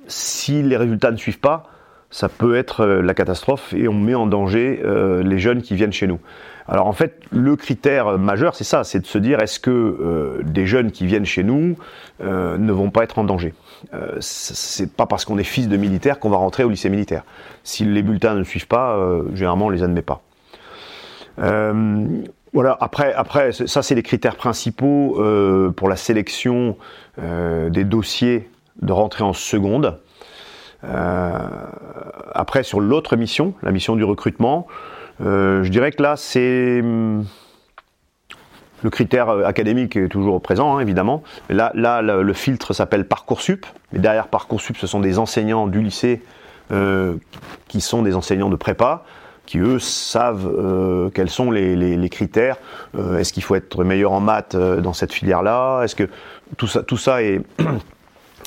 [0.09, 1.69] si les résultats ne suivent pas,
[2.11, 4.83] ça peut être la catastrophe et on met en danger
[5.23, 6.21] les jeunes qui viennent chez nous.
[6.67, 10.43] Alors en fait, le critère majeur, c'est ça, c'est de se dire est-ce que euh,
[10.45, 11.77] des jeunes qui viennent chez nous
[12.23, 13.55] euh, ne vont pas être en danger?
[13.93, 17.25] Euh, C'est pas parce qu'on est fils de militaire qu'on va rentrer au lycée militaire.
[17.65, 18.99] Si les bulletins ne suivent pas,
[19.35, 20.23] généralement on les admet pas.
[21.37, 22.77] voilà.
[22.81, 25.21] Après, après, ça c'est les critères principaux
[25.77, 26.77] pour la sélection
[27.19, 28.49] des dossiers
[28.81, 29.99] de rentrée en seconde.
[30.83, 37.25] après, sur l'autre mission, la mission du recrutement, euh, je dirais que là, c'est hum,
[38.85, 41.25] le critère euh, académique est toujours présent, hein, évidemment.
[41.49, 41.73] Là,
[42.03, 43.67] le, filtre s'appelle Parcoursup.
[43.93, 46.23] Derrière Parcoursup, ce sont des enseignants du lycée
[46.71, 47.15] euh,
[47.67, 49.05] qui sont des enseignants de prépa,
[49.47, 52.57] qui eux savent quels sont les, critères.
[53.19, 55.83] Est-ce qu'il faut être meilleur en maths dans cette filière-là?
[55.83, 56.09] Est-ce que
[56.57, 57.43] tout ça, est,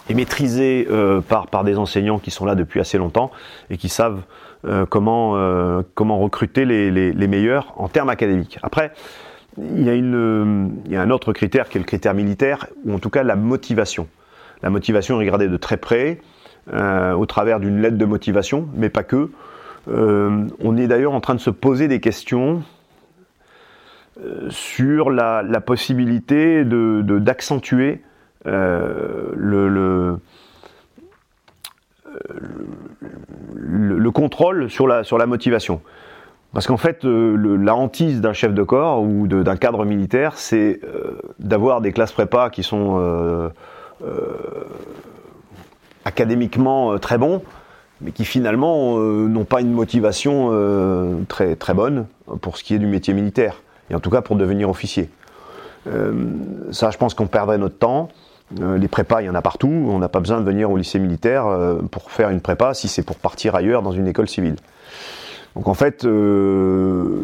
[0.09, 0.87] maîtrisé
[1.27, 3.29] par, des enseignants qui sont là depuis assez longtemps
[3.69, 4.46] et qui savent euh,
[4.89, 8.57] comment, euh, comment recruter les, les, meilleurs en termes académiques.
[8.63, 8.91] Après,
[9.57, 12.67] il y, a une, il y a un autre critère qui est le critère militaire,
[12.85, 14.07] ou en tout cas la motivation.
[14.61, 16.19] La motivation est regardée de très près.
[16.71, 19.29] au travers d'une lettre de motivation, mais pas que.
[19.87, 22.63] on est d'ailleurs en train de se poser des questions
[24.49, 28.01] sur la, possibilité d'accentuer
[28.45, 28.51] de,
[29.35, 30.19] le,
[34.17, 35.81] contrôle sur la, sur la motivation.
[36.53, 40.79] Parce qu'en fait, euh, la hantise d'un chef de corps ou d'un cadre militaire, c'est
[40.83, 43.49] euh, d'avoir des classes prépa qui sont euh,
[46.05, 47.43] académiquement très bons,
[48.01, 50.51] mais qui finalement n'ont pas une motivation
[51.27, 52.05] très, très bonne
[52.41, 55.09] pour ce qui est du métier militaire, et en tout cas pour devenir officier.
[56.71, 58.09] ça, je pense qu'on perdrait notre temps.
[58.61, 59.67] Euh, les prépas, il y en a partout.
[59.67, 62.87] On n'a pas besoin de venir au lycée militaire euh, pour faire une prépa si
[62.87, 64.55] c'est pour partir ailleurs dans une école civile.
[65.55, 67.23] Donc en fait, euh,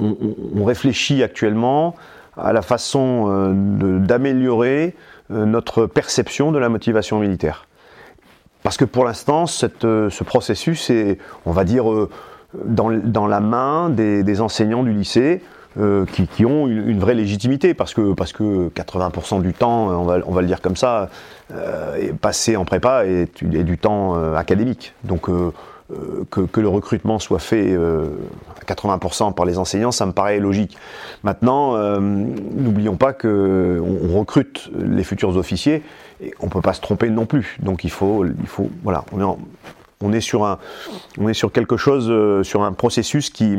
[0.00, 1.94] on, réfléchit actuellement
[2.36, 3.52] à la façon
[4.00, 4.94] d'améliorer
[5.28, 7.66] notre perception de la motivation militaire.
[8.62, 11.84] Parce que pour l'instant, ce processus est, on va dire,
[12.64, 15.42] dans, la main des enseignants du lycée.
[15.78, 20.18] Euh, qui, ont une, vraie légitimité parce que, parce que 80% du temps, on va,
[20.26, 21.08] on va le dire comme ça,
[21.50, 24.92] euh, passé en prépa est, du temps euh, académique.
[25.04, 25.28] Donc
[26.30, 30.76] que, le recrutement soit fait à 80% par les enseignants, ça me paraît logique.
[31.22, 35.82] Maintenant, n'oublions pas que on, recrute les futurs officiers
[36.22, 37.56] et on peut pas se tromper non plus.
[37.62, 39.36] Donc il faut, il faut, voilà, on est,
[40.02, 40.58] on est sur un,
[41.18, 43.58] on est sur quelque chose, sur un processus qui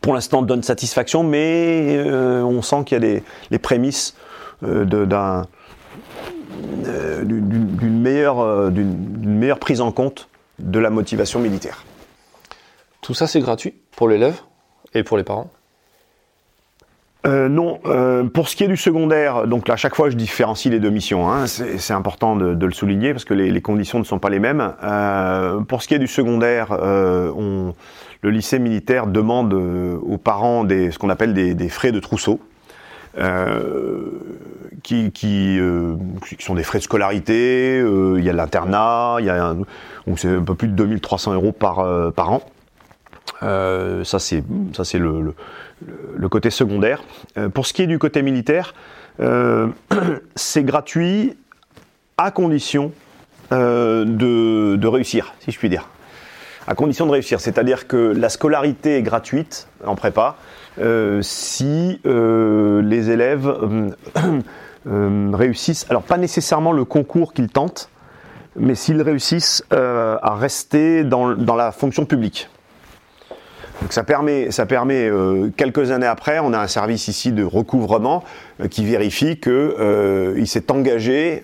[0.00, 4.14] pour l'instant donne satisfaction, mais euh, on sent qu'il y a les, prémices
[4.62, 4.84] euh,
[6.86, 11.84] euh, d'une meilleure, meilleure prise en compte de la motivation militaire.
[13.00, 14.40] Tout ça, c'est gratuit pour l'élève
[14.94, 15.50] et pour les parents?
[17.26, 17.80] Non,
[18.34, 20.90] pour ce qui est du secondaire, donc là, à chaque fois je différencie les deux
[20.90, 24.38] missions, hein, c'est important de, le souligner parce que les, conditions ne sont pas les
[24.38, 24.74] mêmes.
[25.66, 27.72] pour ce qui est du secondaire, on,
[28.24, 32.40] le lycée militaire demande euh, aux parents ce qu'on appelle des, frais de trousseau.
[33.18, 34.06] Euh,
[34.82, 35.12] qui,
[35.60, 35.94] euh,
[36.26, 39.18] qui, sont des frais de scolarité, il y a l'internat,
[40.16, 42.42] c'est un peu plus de 2300 euros par, an.
[43.40, 44.42] ça c'est
[44.98, 47.04] le, côté secondaire.
[47.52, 48.74] pour ce qui est du côté militaire,
[50.34, 51.36] c'est gratuit
[52.18, 52.90] à condition
[53.50, 55.88] de réussir, si je puis dire
[56.66, 57.40] à condition de réussir.
[57.40, 60.36] C'est-à-dire que la scolarité est gratuite en prépa
[60.80, 67.90] euh, si euh, les élèves euh, réussissent, alors pas nécessairement le concours qu'ils tentent,
[68.56, 72.48] mais s'ils réussissent à rester dans, la fonction publique.
[73.82, 74.48] Donc ça permet,
[75.56, 78.22] quelques années après, on a un service ici de recouvrement
[78.70, 81.42] qui vérifie que il s'est engagé,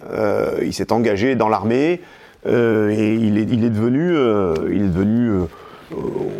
[1.34, 2.00] dans l'armée,
[2.46, 5.44] et il est, devenu, euh, il est devenu euh,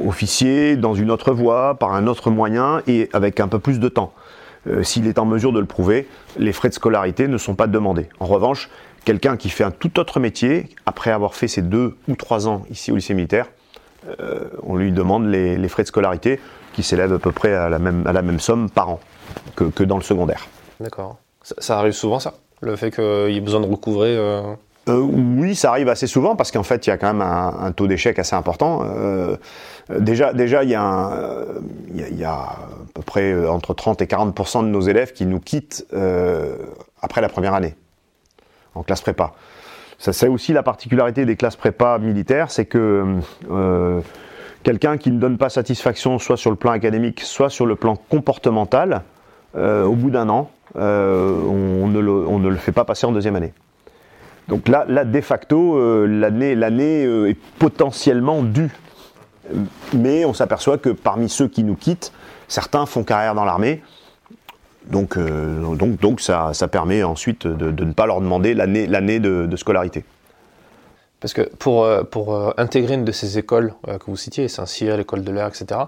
[0.06, 3.88] officier dans une autre voie, par un autre moyen et avec un peu plus de
[3.88, 4.12] temps.
[4.82, 8.10] S'il est en mesure de le prouver, les frais de scolarité ne sont pas demandés.
[8.20, 8.68] En revanche,
[9.06, 12.64] quelqu'un qui fait un tout autre métier, après avoir fait ses deux ou trois ans
[12.70, 13.46] ici au lycée militaire,
[14.62, 16.40] on lui demande les, frais de scolarité
[16.74, 19.00] qui s'élèvent à peu près à la même, somme par an
[19.56, 20.46] que, dans le secondaire.
[20.78, 21.16] D'accord.
[21.42, 22.34] Ça, arrive souvent ça?
[22.60, 24.42] Le fait qu'il y ait besoin de recouvrer euh,
[24.86, 27.86] oui, ça arrive assez souvent parce qu'en fait, il y a quand même un, taux
[27.86, 28.82] d'échec assez important.
[28.84, 29.36] Euh,
[29.98, 31.10] déjà, déjà, il y, a
[31.94, 32.56] y a, à
[32.94, 35.86] peu près euh, entre 30 et 40% de nos élèves qui nous quittent
[37.02, 37.74] après la première année
[38.74, 39.32] en classe prépa.
[39.98, 43.20] Ça, c'est aussi la particularité des classes prépa militaires, c'est que
[44.62, 47.96] quelqu'un qui ne donne pas satisfaction, soit sur le plan académique, soit sur le plan
[47.96, 49.02] comportemental,
[49.54, 53.52] au bout d'un an, on, ne le, fait pas passer en deuxième année.
[54.50, 58.70] Donc là, là de facto, euh, l'année, euh, est potentiellement due.
[59.94, 62.12] Mais on s'aperçoit que parmi ceux qui nous quittent,
[62.48, 63.80] certains font carrière dans l'armée.
[64.86, 65.76] Donc, euh,
[66.18, 70.04] ça, permet ensuite de, ne pas leur demander l'année, de, scolarité.
[71.20, 71.86] Parce que pour
[72.58, 75.82] intégrer une de ces écoles que vous citiez, Saint-Cyr, l'école de l'air, etc.,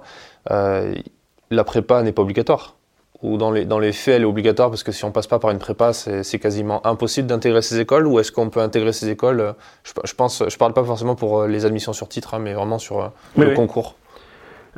[0.48, 2.76] la prépa n'est pas obligatoire
[3.22, 5.38] ou dans les, dans les faits, elle est obligatoire parce que si on passe pas
[5.38, 9.08] par une prépa, c'est quasiment impossible d'intégrer ces écoles ou est-ce qu'on peut intégrer ces
[9.08, 9.52] écoles euh,
[9.84, 12.52] je, je, pense, je parle pas forcément pour euh, les admissions sur titre, hein, mais
[12.52, 13.96] vraiment sur euh, le concours.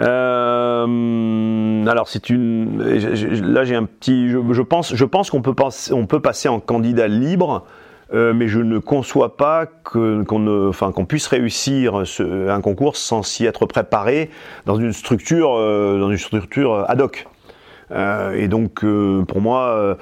[0.00, 2.82] Euh, alors c'est une.
[2.82, 4.28] Là j'ai un petit.
[4.28, 5.54] Je, pense, je pense qu'on peut,
[5.92, 7.64] on peut passer en candidat libre.
[8.12, 13.22] Euh, mais je ne conçois pas qu'on enfin, qu'on puisse réussir ce, un concours sans
[13.22, 14.30] s'y être préparé
[14.66, 17.26] dans une structure, euh, dans une structure ad hoc.
[17.94, 18.84] Et donc,
[19.28, 19.96] pour moi,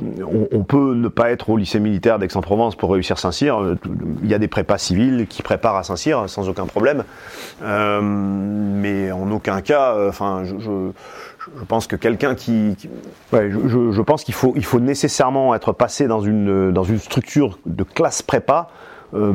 [0.00, 3.76] on, peut ne pas être au lycée militaire d'Aix-en-Provence pour réussir Saint-Cyr.
[4.22, 7.04] Il y a des prépas civils qui préparent à Saint-Cyr sans aucun problème.
[7.62, 12.76] mais en aucun cas, enfin, je pense que quelqu'un qui,
[13.32, 18.22] je, pense qu'il faut, faut nécessairement être passé dans une, dans une structure de classe
[18.22, 18.72] prépa euh,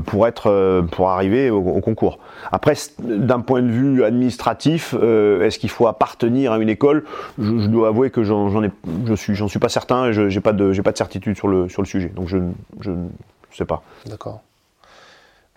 [0.06, 2.20] pour être, euh, pour arriver au, concours.
[2.52, 7.06] Après, d'un point de vue administratif, euh, est-ce qu'il faut appartenir à une école?
[7.40, 10.72] Je, dois avouer que j'en, je suis, suis pas certain et je n'ai pas de,
[10.74, 12.10] j'ai pas de certitude sur le, sujet.
[12.10, 13.08] Donc je, ne
[13.52, 13.82] sais pas.
[14.06, 14.42] D'accord.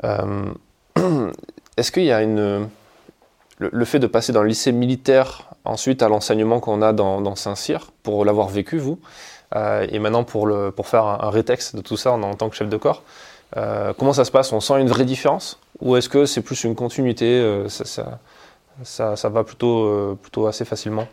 [1.76, 2.68] est-ce qu'il y a une
[3.58, 8.24] le, fait de passer le lycée militaire, ensuite à l'enseignement qu'on a dans, Saint-Cyr, pour
[8.24, 8.98] l'avoir vécu, vous,
[9.54, 10.48] euh, et maintenant pour,
[10.84, 13.02] faire un, rétexte de tout ça en, tant que chef de corps,
[13.56, 14.52] euh, comment ça se passe?
[14.52, 15.60] On sent une vraie différence?
[15.80, 21.06] Ou est-ce que c'est plus une continuité euh, ça, va plutôt, plutôt assez facilement?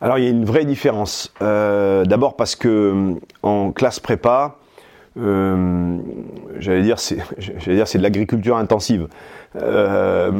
[0.00, 1.32] Alors il y a une vraie différence.
[1.40, 4.56] D'abord parce que en classe prépa,
[5.16, 9.08] j'allais dire c'est de l'agriculture intensive.
[9.56, 10.32] Euh,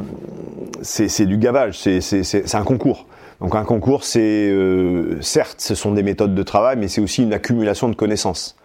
[0.83, 3.07] c'est du gavage, c'est un concours.
[3.41, 7.23] Donc un concours, c'est euh, certes, ce sont des méthodes de travail, mais c'est aussi
[7.23, 8.57] une accumulation de connaissances.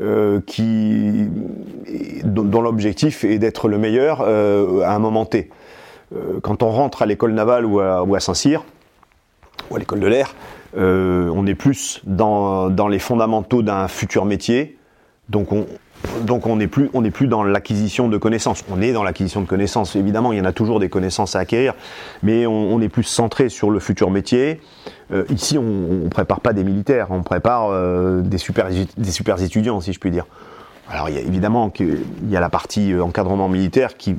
[0.00, 1.28] Euh, qui,
[2.24, 5.50] dont, l'objectif est d'être le meilleur à un moment T.
[6.42, 8.64] quand on rentre à l'école navale ou à, ou à Saint-Cyr,
[9.70, 10.34] ou à l'école de l'air,
[10.76, 14.78] on est plus dans, dans les fondamentaux d'un futur métier.
[15.28, 15.66] Donc on,
[16.24, 18.64] donc on n'est plus, plus dans l'acquisition de connaissances.
[18.70, 21.40] On est dans l'acquisition de connaissances, évidemment, il y en a toujours des connaissances à
[21.40, 21.74] acquérir,
[22.22, 24.60] mais on, est plus centré sur le futur métier.
[25.12, 25.62] Euh, ici, on
[26.04, 30.10] ne prépare pas des militaires, on prépare euh, des, super, des étudiants, si je puis
[30.10, 30.26] dire.
[30.90, 34.14] Alors il y a, évidemment qu'il y a la partie euh, encadrement militaire qui,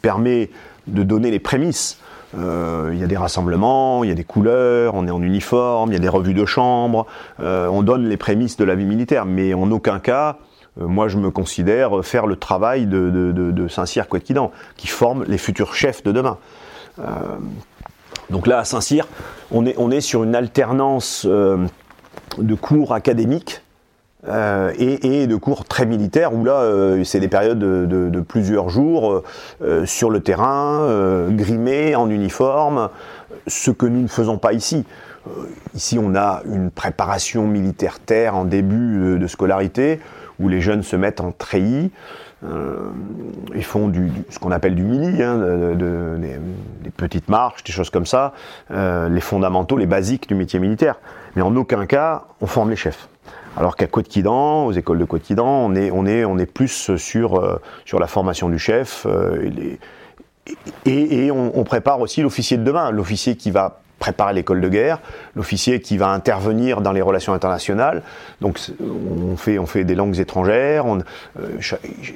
[0.00, 0.50] permet
[0.86, 2.00] de donner les prémices.
[2.34, 5.94] il y a des rassemblements, il y a des couleurs, on est en uniforme, il
[5.94, 7.06] y a des revues de chambre,
[7.38, 10.38] on donne les prémices de la vie militaire, mais en aucun cas
[10.78, 16.02] moi je me considère faire le travail de, Saint-Cyr Quetquidan, qui forme les futurs chefs
[16.02, 16.38] de demain.
[16.98, 17.04] Euh,
[18.30, 19.08] donc là, à Saint-Cyr,
[19.50, 21.64] on est, sur une alternance euh,
[22.36, 23.62] de cours académiques
[24.26, 29.22] et, de cours très militaires, où là, c'est des périodes de, plusieurs jours
[29.86, 32.90] sur le terrain, grimés, en uniforme,
[33.46, 34.84] ce que nous ne faisons pas ici.
[35.74, 40.00] ici, on a une préparation militaire terre en début de scolarité
[40.38, 41.90] où les jeunes se mettent en treillis.
[42.44, 42.90] Euh,
[43.54, 45.38] ils font du, ce qu'on appelle du mini, hein,
[45.74, 48.32] des, petites marches, des choses comme ça,
[48.70, 50.96] euh, les fondamentaux, les basiques du métier militaire.
[51.34, 53.08] Mais en aucun cas, on forme les chefs.
[53.56, 55.74] Alors qu'à Côte-Quidan, aux écoles de Côte-Quidan, on
[56.06, 59.06] est, plus sur, euh, sur la formation du chef
[60.84, 65.00] et, et, on, prépare aussi l'officier de demain, l'officier qui va préparer l'école de guerre,
[65.34, 68.02] l'officier qui va intervenir dans les relations internationales.
[68.40, 70.98] Donc on fait, on fait des langues étrangères, euh,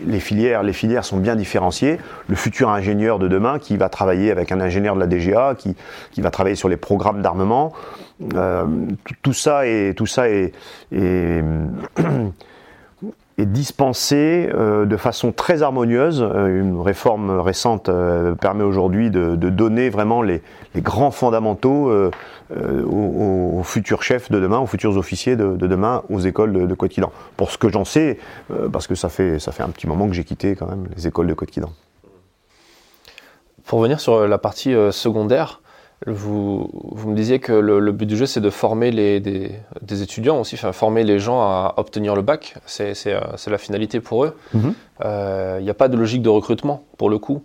[0.07, 1.99] les, filières, les filières sont bien différenciées.
[2.29, 5.77] Le futur ingénieur de demain qui va travailler avec un ingénieur de la DGA, qui,
[6.13, 7.73] qui va travailler sur les programmes d'armement.
[8.35, 8.65] Euh,
[9.23, 10.53] tout, ça est, tout ça est,
[10.93, 11.43] est
[13.39, 16.21] est dispensé euh, de façon très harmonieuse.
[16.21, 17.91] Une réforme récente
[18.41, 20.43] permet aujourd'hui de, donner vraiment les,
[20.81, 21.93] grands fondamentaux
[22.51, 27.13] aux, futurs chefs de demain, aux futurs officiers de, demain, aux écoles de, de Côte-Quidan.
[27.37, 28.19] Pour ce que j'en sais,
[28.73, 31.07] parce que ça fait, ça fait un petit moment que j'ai quitté quand même les
[31.07, 31.71] écoles de Côte-Quidan.
[33.65, 35.63] Pour revenir sur la partie secondaire,
[36.07, 40.41] vous, vous, me disiez que le, but du jeu, c'est de former les, des, étudiants
[40.41, 42.57] aussi, enfin, former les gens à obtenir le bac.
[42.67, 44.37] C'est euh, la finalité pour eux.
[44.55, 44.67] Il mhm.
[44.69, 47.43] n'y euh, a pas de logique de recrutement, pour le coup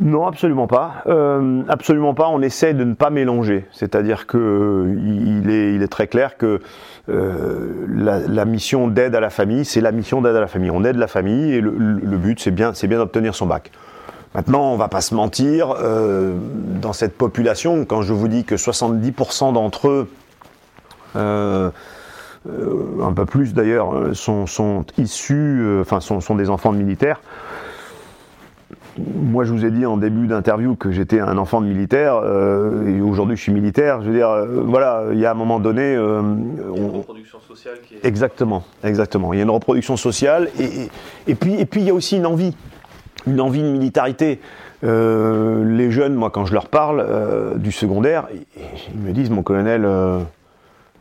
[0.00, 1.04] non, absolument pas.
[1.06, 2.28] Euh, absolument pas.
[2.28, 3.66] On essaie de ne pas mélanger.
[3.72, 6.60] C'est-à-dire que il est, il est, très clair que
[7.08, 10.70] la, la, mission d'aide à la famille, c'est la mission d'aide à la famille.
[10.70, 11.70] On aide la famille et le,
[12.16, 13.70] but, c'est bien, c'est d'obtenir son bac.
[14.34, 16.34] Maintenant, on va pas se mentir, euh,
[16.80, 20.10] dans cette population, quand je vous dis que 70% d'entre eux,
[21.16, 21.70] euh,
[22.48, 27.20] euh, un peu plus d'ailleurs, sont, issus, enfin sont, des enfants de militaires.
[28.98, 32.22] Moi, je vous ai dit en début d'interview que j'étais un enfant de militaire,
[32.86, 34.02] et aujourd'hui je suis militaire.
[34.02, 35.92] Je veux dire, voilà, il y a un moment donné.
[35.92, 38.06] il y a une reproduction sociale qui est.
[38.06, 39.32] Exactement, exactement.
[39.32, 40.90] Il y a une reproduction sociale, et,
[41.26, 42.54] et puis, et puis il y a aussi une envie
[43.26, 44.40] une envie de militarité.
[44.84, 48.26] Euh, les jeunes, moi, quand je leur parle euh, du secondaire,
[48.94, 50.20] ils, me disent, mon colonel, euh,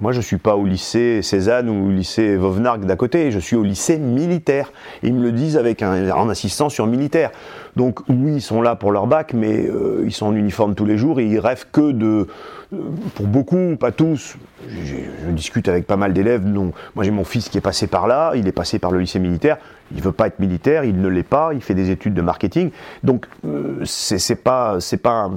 [0.01, 3.37] Moi, je ne suis pas au lycée Cézanne ou au lycée Vauvenargues d'à côté, je
[3.37, 4.73] suis au lycée militaire.
[5.03, 7.29] Ils me le disent avec un, en insistant sur militaire.
[7.75, 10.85] Donc oui, ils sont là pour leur bac, mais euh, ils sont en uniforme tous
[10.85, 12.27] les jours et ils rêvent que de...
[12.73, 12.77] Euh,
[13.13, 14.37] pour beaucoup, pas tous,
[14.67, 16.47] je, discute avec pas mal d'élèves.
[16.47, 18.99] Non, moi j'ai mon fils qui est passé par là, il est passé par le
[18.99, 19.57] lycée militaire.
[19.93, 22.71] Il veut pas être militaire, il ne l'est pas, il fait des études de marketing.
[23.03, 25.29] Donc euh, c'est pas, c'est pas,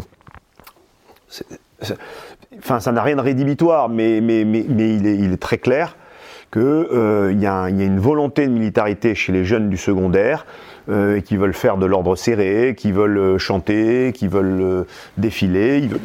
[2.58, 5.96] enfin, ça n'a rien de rédhibitoire, mais, mais, mais, mais il, est, très clair
[6.52, 10.46] qu'il euh, y, a une volonté de militarité chez les jeunes du secondaire
[10.90, 14.84] euh, qui veulent faire de l'ordre serré, qui veulent euh, chanter, qui veulent euh,
[15.16, 15.78] défiler.
[15.78, 15.96] Ils,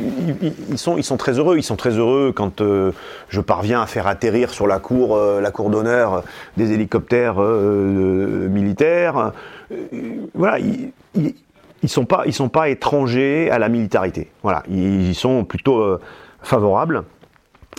[0.41, 1.57] ils, ils, sont, ils sont très heureux.
[1.57, 5.69] Ils sont très heureux quand je parviens à faire atterrir sur la cour, la cour
[5.69, 6.23] d'honneur
[6.55, 9.33] des hélicoptères militaires.
[10.33, 10.59] voilà.
[10.59, 10.93] Ils,
[11.83, 14.31] ils sont pas, ils sont pas étrangers à la militarité.
[14.43, 15.99] Voilà, ils, sont plutôt
[16.41, 17.03] favorables.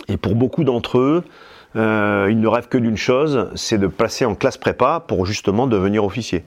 [0.07, 1.23] Et pour beaucoup d'entre eux,
[1.75, 5.67] euh, ils ne rêvent que d'une chose, c'est de passer en classe prépa pour justement
[5.67, 6.43] devenir officier.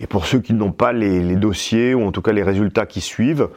[0.00, 3.02] Et pour ceux qui n'ont pas les, dossiers ou en tout cas les résultats qui
[3.02, 3.48] suivent,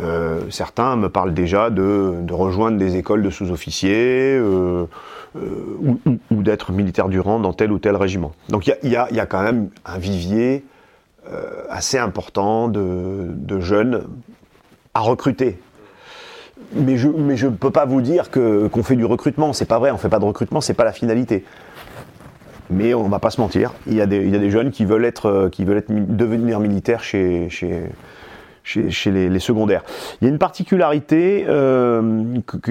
[0.00, 4.86] euh, certains me parlent déjà de, rejoindre des écoles de sous-officiers euh,
[5.34, 8.32] ou, d'être militaire du rang dans tel ou tel régiment.
[8.48, 10.64] Donc il y, a, quand même un vivier
[11.68, 14.06] assez important de, jeunes
[14.94, 15.58] à recruter.
[16.72, 19.90] Mais je mais je peux pas vous dire qu'on fait du recrutement, c'est pas vrai,
[19.90, 21.44] on fait pas de recrutement, c'est pas la finalité.
[22.70, 25.90] Mais on va pas se mentir, il y a des, jeunes qui veulent être être
[25.90, 27.48] devenir militaires chez
[28.64, 29.82] les, secondaires.
[30.20, 32.22] Il y a une particularité euh,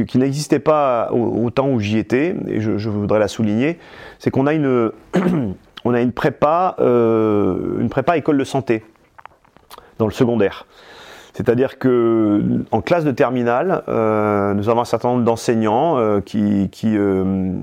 [0.08, 3.78] qui n'existait pas au, temps où j'y étais, et je, je voudrais la souligner,
[4.20, 4.92] c'est qu'on a une
[5.86, 8.84] on a une prépa, euh, une prépa école de santé
[9.98, 10.66] dans le secondaire.
[11.40, 16.68] C'est-à-dire que en classe de terminale, euh, nous avons un certain nombre d'enseignants euh, qui,
[16.70, 17.54] qui, euh,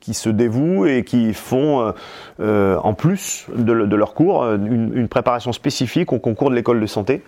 [0.00, 1.92] qui, se dévouent et qui font,
[2.38, 7.22] en plus de, leur cours, une, préparation spécifique au concours de l'école de santé.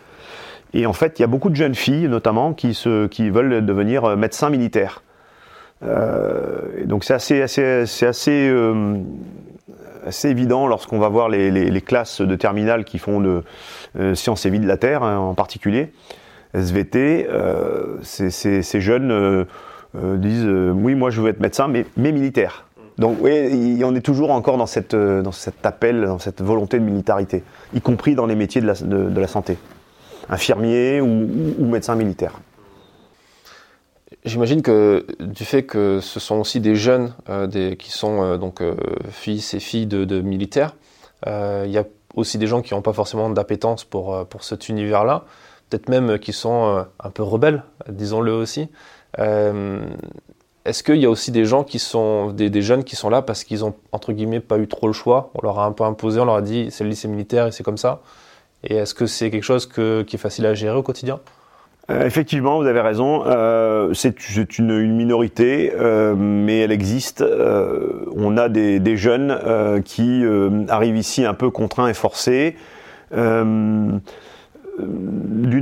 [0.72, 3.62] Et en fait, il y a beaucoup de jeunes filles, notamment, qui, se, qui veulent
[3.62, 5.02] devenir médecins militaires.
[5.82, 8.50] donc c'est assez, assez, assez
[10.06, 13.42] assez évident lorsqu'on va voir les, classes de terminale qui font de
[13.98, 15.92] euh, sciences et vie de la Terre hein, en particulier,
[16.54, 19.44] SVT, euh, ces jeunes euh,
[19.94, 22.64] disent oui moi je veux être médecin mais, militaire.
[22.98, 24.94] Donc oui, on est toujours encore dans cet
[25.64, 27.42] appel, dans cette volonté de militarité,
[27.74, 29.58] y compris dans les métiers de la, santé,
[30.30, 31.28] infirmier ou,
[31.58, 32.40] ou médecin militaire.
[34.26, 38.60] J'imagine que du fait que ce sont aussi des jeunes euh, qui sont euh, donc
[38.60, 38.74] euh,
[39.08, 40.74] fils et filles de, militaires,
[41.24, 41.84] il y a
[42.16, 45.24] aussi des gens qui n'ont pas forcément d'appétence pour, pour cet univers-là,
[45.70, 48.68] peut-être même qui sont un peu rebelles, disons-le aussi.
[49.18, 53.44] Est-ce qu'il y a aussi des gens qui sont des, jeunes qui sont là parce
[53.44, 55.30] qu'ils ont entre guillemets pas eu trop le choix?
[55.34, 57.52] On leur a un peu imposé, on leur a dit c'est le lycée militaire et
[57.52, 58.02] c'est comme ça.
[58.64, 61.20] Et est-ce que c'est quelque chose qui est facile à gérer au quotidien?
[61.88, 63.22] Euh, effectivement, vous avez raison.
[63.26, 67.24] Euh, c'est une, minorité, euh, mais elle existe.
[68.16, 69.38] On a des, jeunes
[69.84, 70.24] qui
[70.68, 72.56] arrivent ici un peu contraints et forcés.
[73.12, 74.00] D'une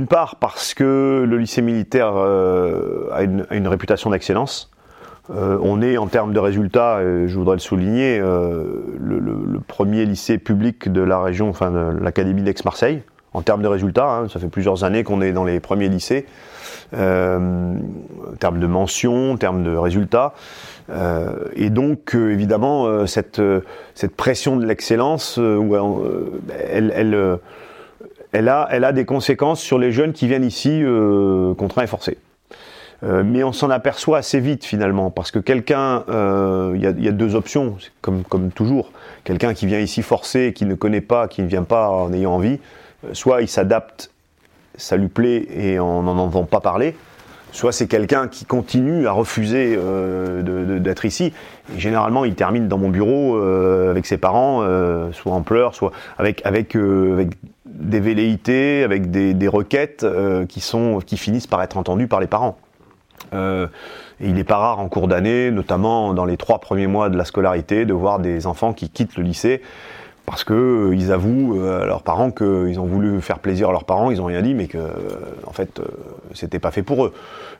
[0.07, 4.71] part parce que le lycée militaire a une, réputation d'excellence.
[5.29, 11.01] on est en termes de résultats, je voudrais le souligner, le, premier lycée public de
[11.01, 13.03] la région, enfin l'académie d'Aix-Marseille
[13.35, 14.09] en termes de résultats.
[14.09, 16.25] Hein, ça fait plusieurs années qu'on est dans les premiers lycées.
[16.93, 17.37] Euh,
[18.31, 20.33] en termes de mentions, en termes de résultats.
[20.89, 23.41] Euh, et donc, euh, évidemment, cette,
[23.95, 27.39] cette pression de l'excellence, elle, elle,
[28.31, 30.83] elle, a, elle a des conséquences sur les jeunes qui viennent ici
[31.57, 32.17] contraints et forcés.
[33.01, 36.03] mais on s'en aperçoit assez vite finalement, parce que quelqu'un,
[36.75, 38.91] il y, y, a deux options, comme, comme toujours.
[39.23, 42.33] Quelqu'un qui vient ici forcé, qui ne connaît pas, qui ne vient pas en ayant
[42.33, 42.59] envie,
[43.13, 44.11] soit il s'adapte,
[44.75, 46.95] ça lui plaît et on n'en entend pas parler,
[47.51, 51.33] soit c'est quelqu'un qui continue à refuser euh, d'être ici.
[51.75, 55.73] Et généralement, il termine dans mon bureau euh, avec ses parents, euh, soit en pleurs,
[55.73, 57.25] soit avec, avec, euh,
[57.65, 62.27] des velléités, avec des, requêtes euh, qui, sont, qui finissent par être entendues par les
[62.27, 62.57] parents.
[63.33, 63.67] Euh,
[64.19, 67.25] il n'est pas rare en cours d'année, notamment dans les trois premiers mois de la
[67.25, 69.61] scolarité, de voir des enfants qui quittent le lycée
[70.25, 73.71] parce que euh, ils avouent euh, à leurs parents qu'ils ont voulu faire plaisir à
[73.71, 74.89] leurs parents, ils ont rien dit, mais que euh,
[75.45, 75.81] en fait
[76.33, 77.13] c'était pas fait pour eux.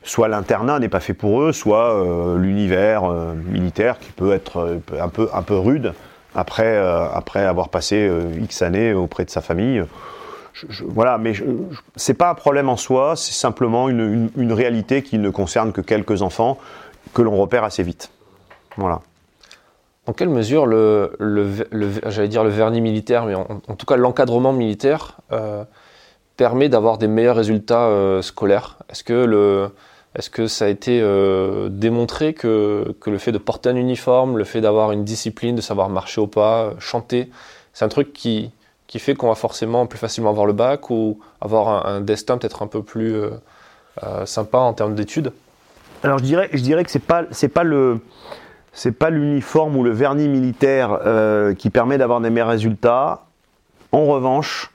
[0.03, 2.03] Soit l'internat n'est pas fait pour eux, soit
[2.37, 5.93] l'univers militaire qui peut être un peu un peu rude
[6.35, 8.09] après après avoir passé
[8.39, 9.83] X années auprès de sa famille.
[10.87, 11.33] Voilà, mais
[11.95, 15.73] c'est pas un problème en soi, c'est simplement une, une, une, réalité qui ne concerne
[15.73, 16.57] que quelques enfants
[17.13, 18.09] que l'on repère assez vite.
[18.77, 19.01] Voilà.
[20.07, 21.11] En quelle mesure le,
[22.05, 25.63] j'allais dire le vernis militaire, mais en, tout cas l'encadrement militaire euh,
[26.37, 28.77] permet d'avoir des meilleurs résultats euh, scolaires?
[28.89, 29.71] Est-ce que,
[30.15, 34.37] est que ça a été euh, démontré que, que, le fait de porter un uniforme,
[34.37, 37.31] le fait d'avoir une discipline, de savoir marcher au pas, chanter,
[37.73, 38.51] c'est un truc qui,
[38.85, 42.61] qui fait qu'on va forcément plus facilement avoir le bac ou avoir un, destin peut-être
[42.61, 43.23] un peu plus
[44.25, 45.31] sympa en termes d'études?
[46.03, 47.99] Alors je dirais, je dirais que c'est pas, c'est pas le
[48.75, 53.21] c'est pas l'uniforme ou le vernis militaire euh, qui permet d'avoir des meilleurs résultats.
[53.93, 54.69] En revanche,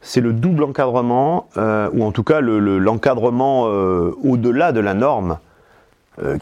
[0.00, 5.38] c'est le double encadrement, euh, ou en tout cas l'encadrement euh, au-delà de la norme,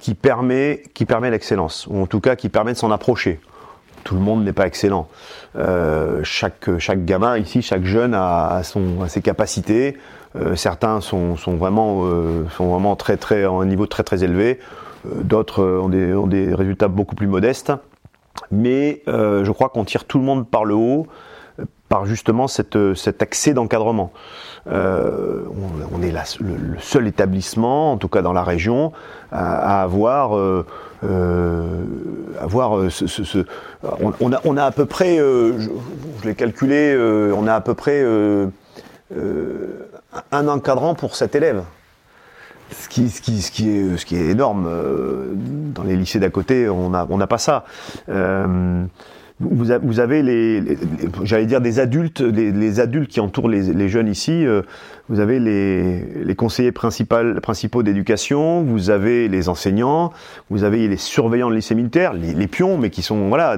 [0.00, 3.40] qui permet, qui permet l'excellence, ou en tout cas qui permet de s'en approcher.
[4.04, 5.06] Tout le monde n'est pas excellent.
[6.22, 9.98] chaque, chaque gamin ici, chaque jeune a, son, ses capacités.
[10.54, 12.04] certains sont, sont, vraiment,
[12.56, 14.60] sont vraiment très, très, à un niveau très très élevé.
[15.04, 17.72] Euh, d'autres euh, ont des, résultats beaucoup plus modestes.
[18.50, 21.06] Mais euh, je crois qu'on tire tout le monde par le haut
[21.88, 22.74] par justement cet
[23.22, 24.12] accès d'encadrement.
[24.66, 28.92] on, est le, seul établissement, en tout cas dans la région,
[29.30, 30.32] à, avoir,
[32.40, 32.72] avoir
[34.20, 35.70] on, a, on, a, à peu près, je,
[36.24, 36.96] l'ai calculé,
[37.36, 38.04] on a à peu près
[40.32, 41.62] un encadrant pour cet élève.
[42.70, 44.66] Ce qui, est, énorme.
[44.68, 47.64] Euh, dans les lycées d'à côté, on n'a pas ça.
[48.08, 48.84] Euh,
[49.38, 50.78] vous, avez les,
[51.22, 54.46] j'allais dire des adultes, les, adultes qui entourent les, jeunes ici.
[54.46, 54.62] Euh,
[55.08, 60.12] vous avez les, conseillers principaux, d'éducation, vous avez les enseignants,
[60.50, 63.56] vous avez les surveillants de lycée militaire, les, pions, mais qui sont voilà,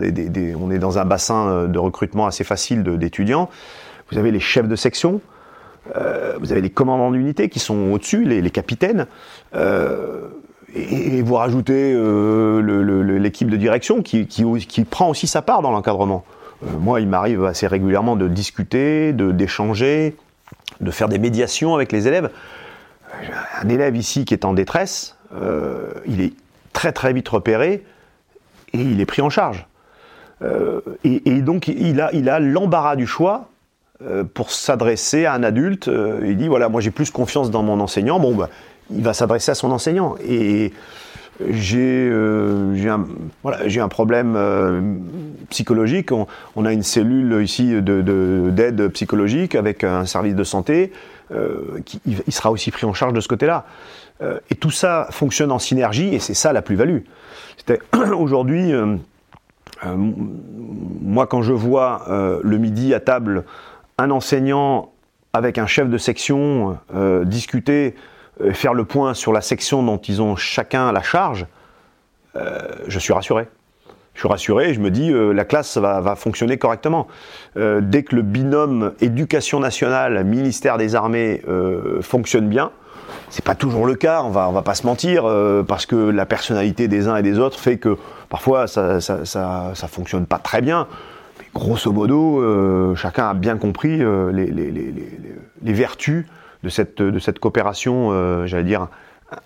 [0.60, 3.48] on est dans un bassin de recrutement assez facile d'étudiants.
[4.10, 5.20] Vous avez les chefs de section.
[5.96, 9.06] Euh, vous avez les commandants d'unité qui sont au-dessus, les, capitaines.
[9.54, 10.28] Euh,
[10.74, 14.26] et, vous rajoutez euh, l'équipe de direction qui,
[14.90, 16.24] prend aussi sa part dans l'encadrement.
[16.80, 20.16] moi, il m'arrive assez régulièrement de discuter, d'échanger,
[20.80, 22.30] de, faire des médiations avec les élèves.
[23.60, 25.16] Un élève ici qui est en détresse,
[26.06, 26.34] il est
[26.72, 27.84] très très vite repéré
[28.74, 29.66] et il est pris en charge.
[31.04, 33.48] Et, donc il a l'embarras du choix
[34.32, 35.88] pour s'adresser à un adulte.
[35.88, 38.20] Euh, il dit voilà, moi j'ai plus confiance dans mon enseignant.
[38.20, 38.48] Bon, bah,
[38.90, 40.14] il va s'adresser à son enseignant.
[40.24, 40.72] Et
[41.50, 43.06] j'ai euh, un,
[43.44, 45.02] un problème
[45.50, 46.10] psychologique.
[46.12, 50.92] On, a une cellule ici d'aide de, psychologique avec un service de santé.
[51.84, 53.66] qui, il sera aussi pris en charge de ce côté-là.
[54.50, 57.02] et tout ça fonctionne en synergie et c'est ça la plus-value.
[58.16, 58.72] Aujourd'hui,
[59.84, 63.44] moi quand je vois le midi à table
[63.98, 64.92] un enseignant
[65.32, 67.94] avec un chef de section euh, discuter,
[68.40, 71.46] euh, faire le point sur la section dont ils ont chacun la charge,
[72.36, 73.48] euh, je suis rassuré.
[74.14, 77.06] Je suis rassuré et je me dis la classe va, fonctionner correctement.
[77.54, 81.40] dès que le binôme éducation nationale, ministère des armées
[82.00, 82.72] fonctionne bien,
[83.30, 85.22] c'est pas toujours le cas, on va, va pas se mentir,
[85.68, 87.96] parce que la personnalité des uns et des autres fait que
[88.28, 90.88] parfois ça fonctionne pas très bien
[91.54, 96.26] grosso modo, euh, chacun a bien compris euh, les, vertus
[96.62, 98.88] de cette, coopération, euh, j'allais dire,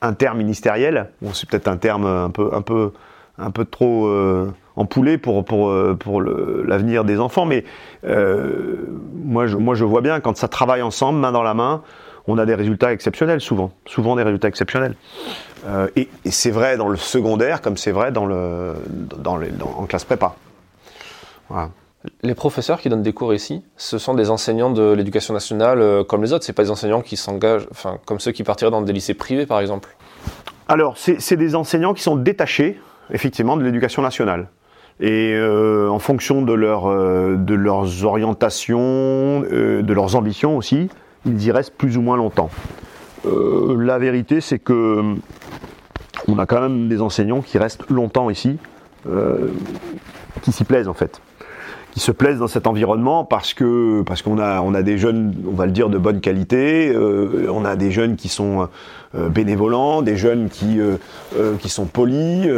[0.01, 1.11] interministérielle.
[1.33, 2.93] C'est peut-être un terme un peu, un peu,
[3.39, 4.09] un peu trop
[4.77, 7.65] empoulé pour, l'avenir des enfants, mais
[8.05, 11.83] moi, je, vois bien, quand ça travaille ensemble, main dans la main,
[12.29, 13.73] on a des résultats exceptionnels, souvent.
[13.85, 14.95] Souvent des résultats exceptionnels.
[15.97, 20.37] et, c'est vrai dans le secondaire, comme c'est vrai en classe prépa.
[22.23, 26.03] Les professeurs qui donnent des cours ici, ce sont des enseignants de l'éducation nationale euh,
[26.03, 26.45] comme les autres.
[26.45, 29.47] C'est pas des enseignants qui s'engagent, enfin comme ceux qui partiraient dans des lycées privés,
[29.47, 29.97] par exemple.
[30.69, 32.81] Alors, c'est des enseignants qui sont détachés,
[33.11, 34.49] effectivement, de l'éducation nationale.
[35.01, 40.89] Et euh, en fonction de, leur, euh, de leurs orientations, de leurs ambitions aussi,
[41.27, 42.51] ils y restent plus ou moins longtemps.
[43.25, 45.15] la vérité, c'est que
[46.29, 48.59] on a quand même des enseignants qui restent longtemps ici,
[50.43, 51.21] qui s'y plaisent en fait
[51.93, 55.35] qui se plaisent dans cet environnement parce que parce qu'on a on a des jeunes,
[55.47, 58.69] on va le dire de bonne qualité, euh, on a des jeunes qui sont
[59.15, 60.97] euh, bénévolents, des jeunes qui euh,
[61.61, 62.49] qui sont polis.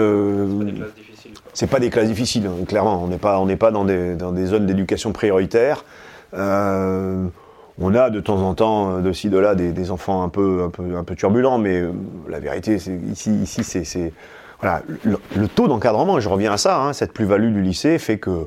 [1.52, 3.02] c'est pas des classes difficiles, hein, clairement.
[3.02, 5.84] On n'est pas on n'est pas dans des dans des zones d'éducation prioritaire.
[6.32, 10.62] on a de temps en temps de ci de là des, des, enfants un peu
[10.62, 11.82] un peu un peu turbulents, mais
[12.28, 14.12] la vérité c'est ici ici c'est
[14.60, 16.20] voilà le, taux d'encadrement.
[16.20, 16.80] Je reviens à ça.
[16.80, 18.46] Hein, cette plus-value du lycée fait que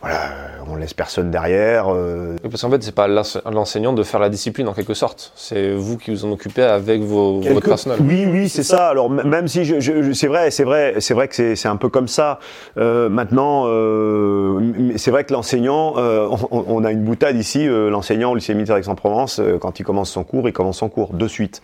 [0.00, 0.30] voilà,
[0.66, 1.92] on laisse personne derrière.
[1.92, 2.36] Euh.
[2.42, 5.32] Parce qu'en fait, c'est pas l'enseignant de faire la discipline en quelque sorte.
[5.34, 7.98] C'est vous qui vous en occupez avec vos, votre personnel.
[8.00, 8.88] Oui, oui, c'est ça.
[8.88, 12.08] Alors même si je, c'est vrai, c'est vrai, c'est vrai que c'est un peu comme
[12.08, 12.38] ça.
[12.78, 15.94] Euh, maintenant, euh, c'est vrai que l'enseignant,
[16.50, 17.66] on, a une boutade ici.
[17.66, 21.28] l'enseignant au lycée militaire d'Aix-en-Provence, quand il commence son cours, il commence son cours de
[21.28, 21.62] suite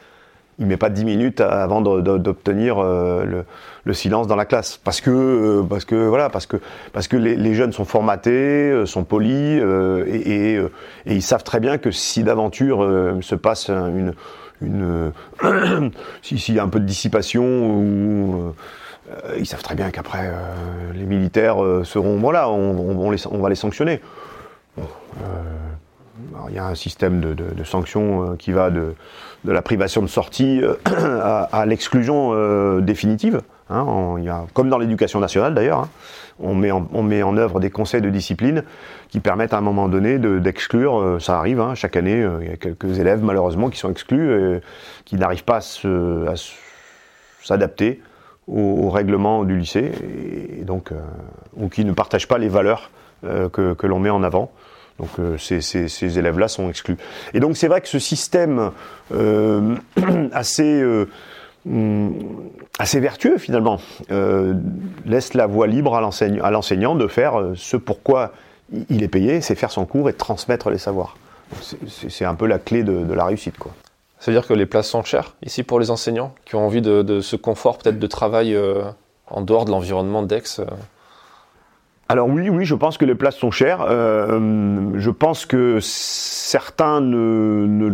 [0.58, 3.44] il met pas dix minutes avant d'obtenir euh,
[3.84, 4.78] le, silence dans la classe.
[4.82, 6.56] Parce que euh, parce que voilà parce que
[6.92, 9.62] parce que les, jeunes sont formatés euh, sont polis
[10.06, 10.58] et,
[11.06, 12.78] ils savent très bien que si d'aventure
[13.20, 14.14] se passe une
[16.22, 18.54] s'il y a un peu de dissipation ou
[19.38, 20.32] ils savent très bien qu'après
[20.94, 24.00] les militaires seront voilà on, va les sanctionner
[26.48, 28.70] il y a un système de, sanctions qui va
[29.46, 30.74] de la privation de sortie euh,
[31.52, 33.40] à, l'exclusion euh, définitive.
[33.68, 34.14] Hein,
[34.54, 35.88] comme dans l'éducation nationale d'ailleurs, hein.
[36.38, 38.62] on, met en, œuvre des conseils de discipline
[39.08, 42.52] qui permettent à un moment donné d'exclure, euh, ça arrive, hein, chaque année, il y
[42.52, 44.60] a quelques élèves malheureusement qui sont exclus, et
[45.04, 46.34] qui n'arrivent pas à
[47.42, 48.00] s'adapter
[48.46, 49.90] au, règlement du lycée,
[50.60, 50.92] et, donc,
[51.56, 52.92] ou qui ne partagent pas les valeurs
[53.24, 54.52] que l'on met en avant.
[54.98, 56.96] Donc euh, ces, élèves-là sont exclus.
[57.34, 58.70] Et donc c'est vrai que ce système
[59.12, 59.74] euh,
[60.32, 61.06] assez euh,
[62.78, 63.80] assez vertueux finalement
[65.04, 66.00] laisse la voie libre à
[66.50, 68.32] l'enseignant de faire ce pourquoi
[68.88, 71.16] il est payé, c'est faire son cours et transmettre les savoirs.
[71.60, 73.72] C'est un peu la clé de, la réussite quoi.
[74.20, 76.82] Ça veut dire que les places sont chères ici pour les enseignants qui ont envie
[76.82, 78.56] de, de ce confort peut-être de travail
[79.26, 80.60] en dehors de l'environnement d'Aix
[82.08, 83.84] alors oui, oui, je pense que les places sont chères.
[83.88, 87.92] Euh, je pense que certains ne, ne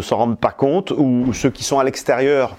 [0.00, 2.56] s'en rendent pas compte, ou ceux qui sont à l'extérieur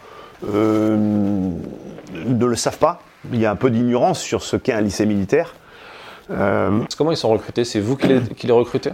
[0.53, 3.01] euh, ne le savent pas.
[3.33, 5.55] Il y a un peu d'ignorance sur ce qu'est un lycée militaire.
[6.31, 7.65] Euh, comment ils sont recrutés?
[7.65, 8.91] C'est vous qui les, qui les recrutez?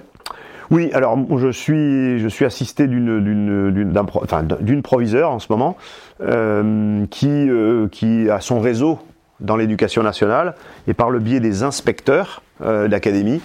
[0.70, 4.45] Oui, alors je suis, je suis assisté d'une d'une enfin,
[4.82, 5.76] proviseur en ce moment
[6.22, 8.99] euh, qui, euh, qui a son réseau
[9.42, 10.56] dans l'éducation nationale
[10.88, 13.42] et par le biais des inspecteurs euh, d'académie,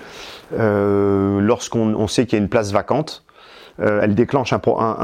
[0.54, 3.24] euh, lorsqu'on sait qu'il y a une place vacante,
[3.80, 4.60] euh, elle déclenche un,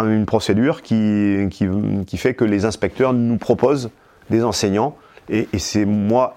[0.09, 3.90] une procédure qui, qui, fait que les inspecteurs nous proposent
[4.30, 4.97] des enseignants
[5.28, 6.36] et, c'est moi,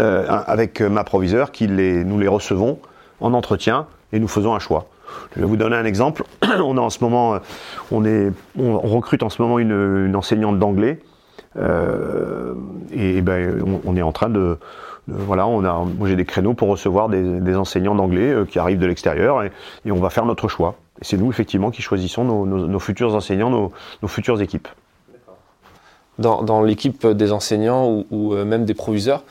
[0.00, 2.78] euh, avec ma proviseur, qui les, nous les recevons
[3.20, 4.86] en entretien et nous faisons un choix.
[5.34, 6.24] Je vais vous donner un exemple.
[6.42, 7.38] on a en ce moment,
[7.90, 11.00] on, est, on recrute en ce moment une enseignante d'anglais
[11.58, 12.54] euh,
[12.92, 14.58] et, ben, on, est en train de,
[15.08, 18.78] voilà, on a, moi j'ai des créneaux pour recevoir des, enseignants d'anglais euh, qui arrivent
[18.78, 19.50] de l'extérieur et,
[19.90, 20.76] on va faire notre choix.
[21.00, 24.68] Et c'est nous effectivement qui choisissons nos, futurs enseignants, nos, futures équipes.
[26.18, 29.22] Dans, l'équipe des enseignants ou, euh, même des proviseurs,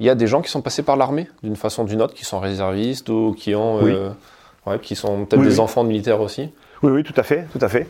[0.00, 2.14] il y a des gens qui sont passés par l'armée d'une façon ou d'une autre,
[2.14, 3.80] qui sont réservistes ou qui ont,
[4.82, 6.50] qui sont peut-être des enfants de militaires aussi?
[6.82, 7.86] Oui, oui, tout à fait, tout à fait.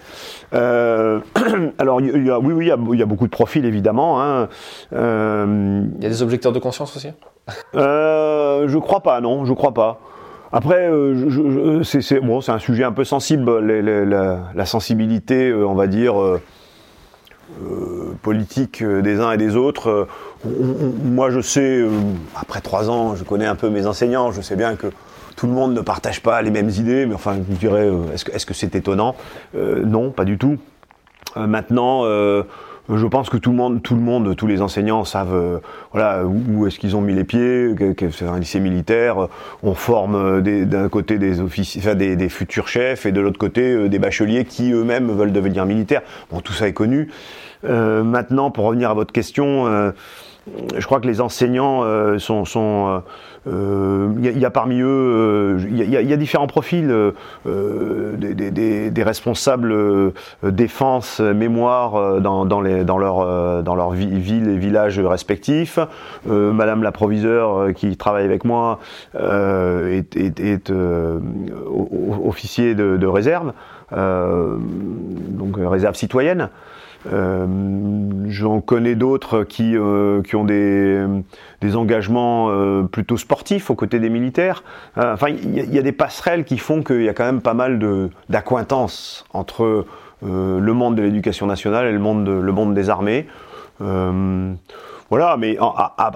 [0.52, 1.20] Euh,
[1.78, 4.22] alors, il y a, oui, oui, il y a, beaucoup de profils évidemment.
[4.22, 4.48] Hein.
[4.92, 7.08] Euh, il y a des objecteurs de conscience aussi?
[7.74, 9.98] euh, je crois pas, non, je crois pas.
[10.52, 16.14] Après, euh, c'est bon, c'est un sujet un peu sensible, la, sensibilité, on va dire.
[18.20, 20.06] politique des uns et des autres.
[20.44, 21.82] moi, je sais,
[22.36, 24.88] après trois ans, je connais un peu mes enseignants, je sais bien que
[25.36, 28.46] tout le monde ne partage pas les mêmes idées, mais enfin, je dirais, euh, est-ce
[28.46, 29.16] que c'est étonnant?
[29.54, 30.58] Euh, Non, pas du tout.
[31.36, 32.04] Euh, maintenant,
[32.88, 35.60] je pense que tout le monde, tous les enseignants savent,
[35.94, 37.74] où, est-ce qu'ils ont mis les pieds.
[38.10, 39.28] C'est un lycée militaire.
[39.62, 44.44] On forme d'un côté des officiers, des, futurs chefs, et de l'autre côté des bacheliers
[44.44, 46.02] qui eux-mêmes veulent devenir militaires.
[46.30, 47.10] Bon, tout ça est connu.
[47.62, 49.92] maintenant, pour revenir à votre question
[50.76, 51.84] je crois que les enseignants
[52.18, 53.02] sont,
[53.46, 59.02] il y, a parmi eux, il y, y, a différents profils, euh, des, des, des,
[59.02, 59.74] responsables
[60.44, 65.78] défense, mémoire dans, dans, les, dans leur dans leur villes et villages respectifs.
[66.26, 68.78] Madame la proviseure qui travaille avec moi
[69.14, 70.72] est, est, est
[72.24, 73.52] officier de, de réserve,
[73.90, 76.48] donc réserve citoyenne.
[77.10, 77.46] Euh,
[78.28, 81.04] J'en connais d'autres qui, euh, qui ont des,
[81.60, 84.64] des engagements euh, plutôt sportifs aux côtés des militaires.
[84.98, 87.54] Euh, enfin, il y, a des passerelles qui font qu'il y a quand même pas
[87.54, 87.78] mal
[88.28, 89.86] d'acquaintances entre
[90.24, 93.26] euh, le monde de l'éducation nationale et le monde, de, le monde des armées.
[95.10, 95.58] Voilà, mais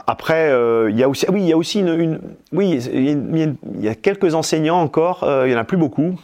[0.06, 0.50] après,
[0.88, 2.20] il y a aussi, oui, il y a aussi une, une
[2.52, 6.18] oui, il y, a quelques enseignants encore, il y en a plus beaucoup,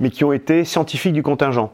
[0.00, 1.70] mais qui ont été scientifiques du contingent.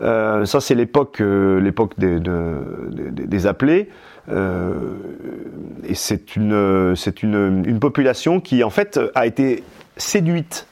[0.00, 3.88] Ça, c'est l'époque, l'époque des, appelés.
[4.28, 9.62] et c'est une, population qui, en fait, a été
[9.96, 10.66] séduite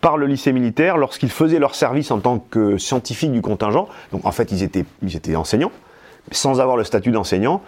[0.00, 3.88] par le lycée militaire lorsqu'ils faisaient leur service en tant que scientifiques du contingent.
[4.12, 5.72] Donc en fait, ils étaient, enseignants,
[6.30, 7.62] sans avoir le statut d'enseignant.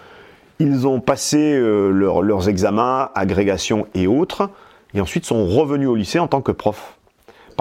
[0.59, 4.49] Ils ont passé euh, leurs examens, agrégation et autres,
[4.93, 6.97] et ensuite sont revenus au lycée en tant que profs.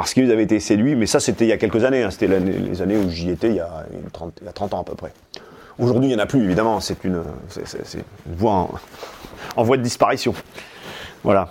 [0.01, 2.11] Parce qu'ils avaient été séduits, mais ça c'était il y a quelques années, hein.
[2.11, 4.81] c'était les années où j'y étais il y, a 30, il y a 30 ans
[4.81, 5.13] à peu près.
[5.79, 7.23] Aujourd'hui, il n'y en a plus, évidemment, c'est une,
[8.27, 8.69] voie
[9.57, 10.35] en voie de disparition.
[11.23, 11.49] Voilà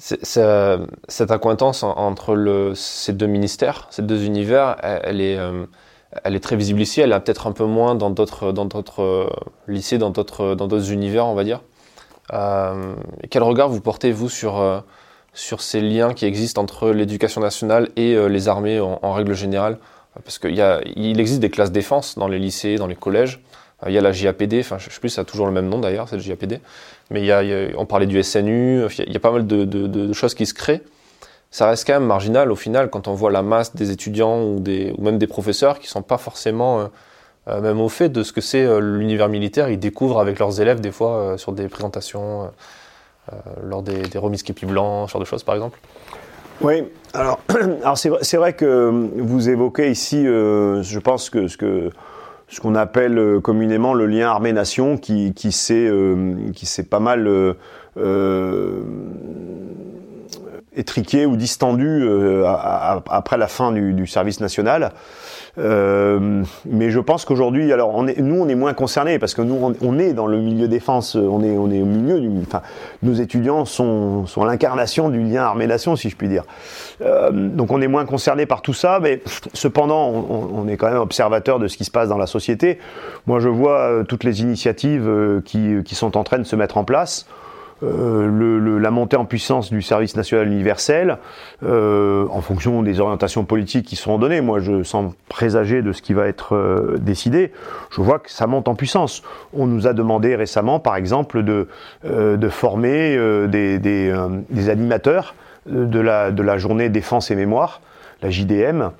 [0.00, 5.66] cette accointance entre ces deux ministères, ces deux univers, elle, est, euh,
[6.24, 7.00] elle est très visible ici.
[7.00, 8.52] Elle est peut-être un peu moins dans d'autres,
[9.02, 9.28] euh,
[9.68, 11.60] lycées, dans d'autres, univers, on va dire.
[12.32, 12.94] Euh,
[13.28, 14.82] quel regard vous portez vous sur
[15.32, 19.78] sur ces liens qui existent entre l'éducation nationale et les armées en, règle générale
[20.24, 20.60] Parce qu'il
[20.96, 23.40] il existe des classes défense dans les lycées, dans les collèges.
[23.86, 25.78] Il y a la JAPD, enfin je sais plus, ça a toujours le même nom
[25.78, 26.60] d'ailleurs, c'est le JAPD.
[27.10, 27.42] Mais il y a,
[27.76, 30.82] on parlait du SNU, il y a pas mal de, choses qui se créent.
[31.50, 34.60] Ça reste quand même marginal au final quand on voit la masse des étudiants ou,
[34.60, 36.86] des, ou même des professeurs qui sont pas forcément euh,
[37.48, 39.68] euh, même au fait de ce que c'est euh, l'univers militaire.
[39.68, 42.52] Ils découvrent avec leurs élèves des fois sur des présentations,
[43.62, 45.78] lors des, des remises képi blancs, ce genre de choses par exemple.
[46.60, 47.40] Oui, alors,
[47.96, 51.48] c'est vrai, que vous évoquez ici, je pense que
[52.50, 56.34] ce qu'on appelle euh, communément le lien armée-nation qui, s'est euh,
[56.90, 57.28] pas mal
[57.96, 58.82] euh,
[60.74, 62.04] étriqué ou distendu
[63.08, 64.92] après la fin du service national.
[65.58, 69.42] Euh, mais je pense qu'aujourd'hui, alors on est, nous on est moins concernés parce que
[69.42, 72.62] nous on, est dans le milieu défense, on est, on est au milieu du, enfin,
[73.02, 76.44] nos étudiants sont, sont l'incarnation du lien armée-nation si je puis dire.
[77.02, 79.22] Euh, donc on est moins concernés par tout ça, mais
[79.52, 82.78] cependant on, on, est quand même observateur de ce qui se passe dans la société.
[83.26, 86.56] Moi je vois euh, toutes les initiatives euh, qui, qui sont en train de se
[86.56, 87.26] mettre en place.
[87.82, 91.18] Euh, la montée en puissance du service national universel,
[91.62, 94.40] euh, en fonction des orientations politiques qui seront données.
[94.40, 97.52] Moi, je sens présager de ce qui va être euh, décidé.
[97.90, 99.22] Je vois que ça monte en puissance.
[99.54, 101.68] On nous a demandé récemment, par exemple, de,
[102.50, 103.16] former
[103.48, 105.34] des, animateurs
[105.66, 107.80] de la, journée défense et mémoire,
[108.22, 108.90] la JDM.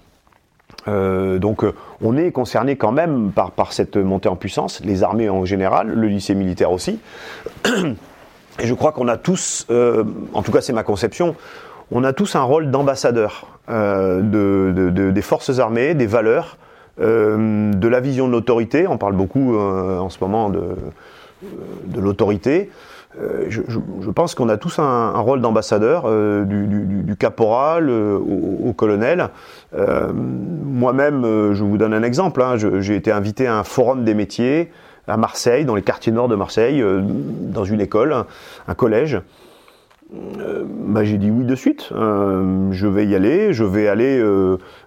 [0.87, 1.65] Donc
[2.01, 6.09] on est concerné quand même par cette montée en puissance, les armées en général, le
[6.09, 6.99] lycée militaire aussi.
[8.61, 10.05] Et je crois qu'on a tous, euh,
[10.35, 11.35] en tout cas c'est ma conception,
[11.91, 16.59] on a tous un rôle d'ambassadeur euh, de, de, des forces armées, des valeurs,
[17.01, 18.87] euh, de la vision de l'autorité.
[18.87, 20.61] On parle beaucoup en ce moment de,
[21.97, 22.71] l'autorité.
[23.49, 26.05] Je, pense qu'on a tous un, rôle d'ambassadeur,
[26.45, 29.31] du, caporal au, au, colonel.
[29.73, 32.43] Moi-même, je vous donne un exemple.
[32.43, 34.71] Hein, J'ai été invité à un forum des métiers
[35.11, 38.25] à Marseille, dans les quartiers nord de Marseille, euh, dans une école,
[38.69, 39.21] un, collège.
[40.13, 41.91] Euh, bah, j'ai dit oui de suite.
[41.93, 43.53] Euh, je vais y aller.
[43.53, 44.23] Je vais aller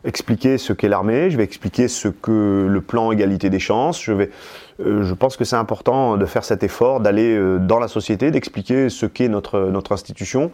[0.04, 1.30] expliquer ce qu'est l'armée.
[1.30, 4.02] Je vais expliquer ce que le plan égalité des chances.
[4.04, 9.06] Je pense que c'est important de faire cet effort, d'aller dans la société, d'expliquer ce
[9.06, 10.52] qu'est notre notre institution.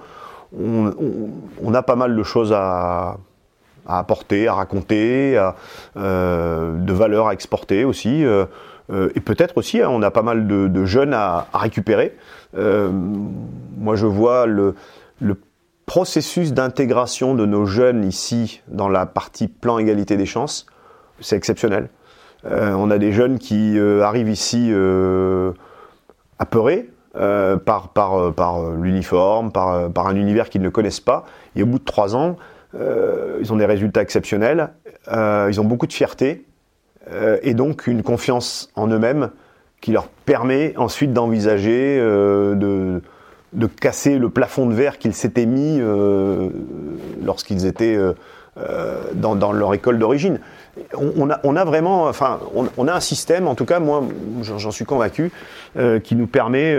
[0.60, 3.18] On, a pas mal de choses à,
[3.88, 5.34] apporter, à raconter,
[5.96, 8.24] de valeurs à exporter aussi.
[8.92, 12.16] Euh, et peut-être aussi, hein, on a pas mal de, jeunes à, récupérer.
[12.58, 14.76] Euh, moi, je vois le,
[15.86, 20.68] processus d'intégration de nos jeunes ici dans la partie plan égalité des chances,
[21.20, 21.90] c'est exceptionnel.
[22.46, 24.72] Euh, on a des jeunes qui arrivent ici
[26.38, 31.26] apeurés par, l'uniforme, par un univers qu'ils ne connaissent pas.
[31.56, 32.38] Et au bout de trois ans,
[32.76, 34.70] ils ont des résultats exceptionnels.
[35.12, 36.46] ils ont beaucoup de fierté.
[37.12, 39.30] Euh, et donc une confiance en eux-mêmes
[39.82, 45.80] qui leur permet ensuite d'envisager euh, de, casser le plafond de verre qu'ils s'étaient mis
[45.80, 46.50] euh,
[47.24, 47.98] lorsqu'ils étaient
[49.14, 50.40] dans, leur école d'origine.
[50.96, 52.40] On, a, vraiment, enfin,
[52.78, 54.04] on, a un système, en tout cas, moi,
[54.42, 55.32] j'en suis convaincu,
[56.04, 56.76] qui nous permet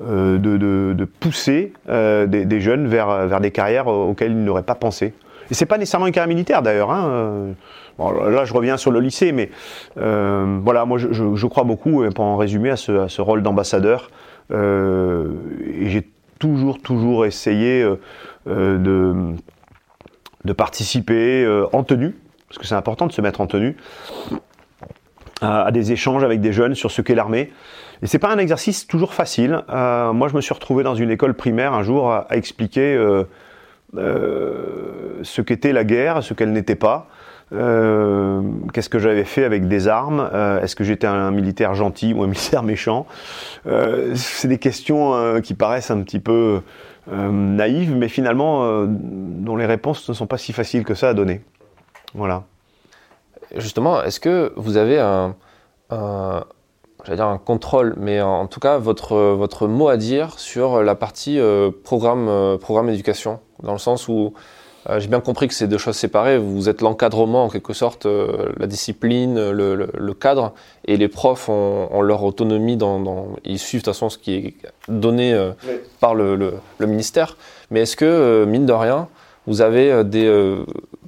[0.00, 5.12] de, pousser des, jeunes vers des carrières auxquelles ils n'auraient pas pensé.
[5.50, 6.90] Et c'est pas nécessairement une carrière militaire d'ailleurs.
[6.90, 7.54] Hein.
[7.98, 9.50] Là, je reviens sur le lycée, mais
[9.98, 14.10] euh, voilà, moi, je, crois beaucoup, pour en résumer, à ce, rôle d'ambassadeur.
[14.50, 15.32] Euh,
[15.80, 17.82] et j'ai toujours, toujours essayé
[18.48, 18.78] euh,
[20.44, 22.16] de, participer en tenue,
[22.48, 23.76] parce que c'est important de se mettre en tenue,
[25.40, 27.52] à, des échanges avec des jeunes sur ce qu'est l'armée.
[28.02, 29.62] Et c'est pas un exercice toujours facile.
[29.68, 32.98] Moi, je me suis retrouvé dans une école primaire un jour à expliquer
[33.96, 37.08] ce qu'était la guerre, ce qu'elle n'était pas.
[37.50, 40.30] Qu'est-ce que j'avais fait avec des armes?
[40.62, 43.06] Est-ce que j'étais un militaire gentil ou un militaire méchant?
[44.14, 46.62] C'est des questions qui paraissent un petit peu
[47.10, 51.42] naïves, mais finalement dont les réponses ne sont pas si faciles que ça à donner.
[52.14, 52.44] Voilà.
[53.56, 55.34] Justement, est-ce que vous avez un,
[57.04, 60.94] j'allais dire un contrôle, mais en tout cas votre, votre mot à dire sur la
[60.94, 64.32] partie euh, programme, euh, programme éducation, dans le sens où
[64.88, 66.38] euh, j'ai bien compris que c'est deux choses séparées.
[66.38, 70.52] Vous êtes l'encadrement en quelque sorte, la discipline, le, le, cadre,
[70.86, 74.34] et les profs ont, leur autonomie dans, dans, ils suivent de toute façon ce qui
[74.34, 74.54] est
[74.88, 75.34] donné
[76.00, 77.36] par le, le, ministère.
[77.70, 79.08] Mais est-ce que mine de rien,
[79.46, 80.28] vous avez des,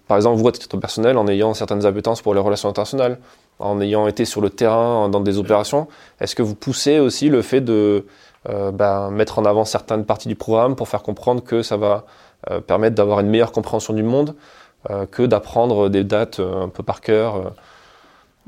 [0.08, 3.18] par exemple vous à titre personnel, en ayant certaines appétences pour les relations internationales,
[3.58, 5.88] en ayant été sur le terrain dans des opérations,
[6.20, 8.04] est-ce que vous poussez aussi le fait de
[8.48, 12.04] euh, ben, mettre en avant certaines parties du programme pour faire comprendre que ça va
[12.50, 14.36] euh, permettre d'avoir une meilleure compréhension du monde
[14.90, 17.52] euh, que d'apprendre des dates un peu par cœur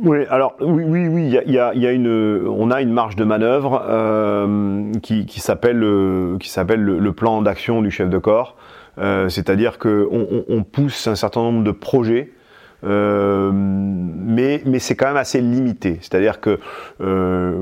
[0.00, 3.82] oui, alors oui, oui, oui, y a, on a une marge de manœuvre
[5.02, 8.54] qui, s'appelle, le, plan d'action du chef de corps.
[8.96, 12.30] C'est-à-dire qu'on on pousse un certain nombre de projets
[14.68, 15.98] mais c'est quand même assez limité.
[16.00, 16.58] C'est-à-dire que
[17.00, 17.56] euh,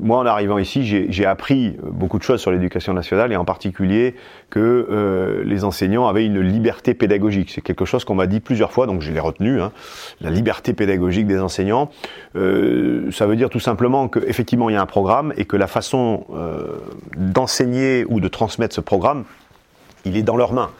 [0.00, 4.14] moi, en arrivant ici, j'ai appris beaucoup de choses sur l'éducation nationale et en particulier
[4.50, 7.50] que euh, les enseignants avaient une liberté pédagogique.
[7.50, 9.60] C'est quelque chose qu'on m'a dit plusieurs fois, donc je l'ai retenu.
[9.60, 9.72] Hein.
[10.20, 11.90] La liberté pédagogique des enseignants,
[12.36, 15.66] euh, ça veut dire tout simplement qu'effectivement il y a un programme et que la
[15.66, 16.24] façon
[17.16, 19.24] d'enseigner ou de transmettre ce programme,
[20.04, 20.70] il est dans leurs mains.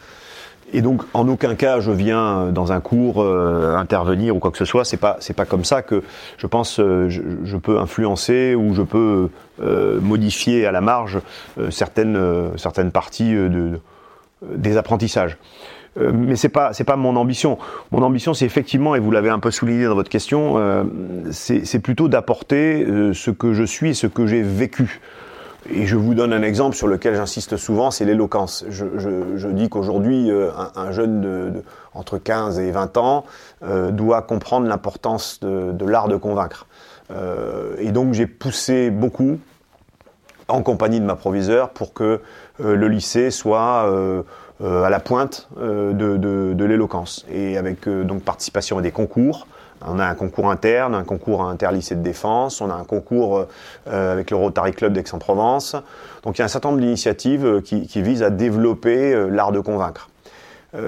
[0.73, 4.51] Et donc, en aucun cas, je viens euh, dans un cours euh, intervenir ou quoi
[4.51, 4.83] que ce soit.
[4.83, 6.03] C'est pas, c'est pas comme ça que
[6.37, 9.29] je pense euh, je, peux influencer ou je peux
[10.01, 11.19] modifier à la marge
[11.69, 12.19] certaines,
[12.57, 13.79] certaines parties de,
[14.41, 15.37] des apprentissages.
[15.95, 17.59] mais c'est pas, c'est pas mon ambition.
[17.91, 20.57] Mon ambition, c'est effectivement, et vous l'avez un peu souligné dans votre question,
[21.31, 24.99] c'est plutôt d'apporter ce que je suis et ce que j'ai vécu.
[25.69, 28.65] Et je vous donne un exemple sur lequel j'insiste souvent, c'est l'éloquence.
[28.69, 33.23] Je, dis qu'aujourd'hui, euh, un, un, jeune de, entre 15 et 20 ans
[33.63, 36.67] euh, doit comprendre l'importance de, l'art de convaincre.
[37.11, 39.39] Euh, et donc j'ai poussé beaucoup,
[40.49, 42.19] en compagnie de ma proviseur, pour que
[42.59, 43.89] le lycée soit
[44.59, 47.25] à la pointe de l'éloquence.
[47.31, 49.47] Et avec donc participation à des concours,
[49.87, 53.47] on a un concours interne, un concours interlycée de défense, on a un concours
[53.87, 55.75] euh, avec le Rotary Club d'Aix-en-Provence.
[56.23, 59.51] Donc il y a un certain nombre d'initiatives euh, qui, visent à développer euh, l'art
[59.51, 60.09] de convaincre.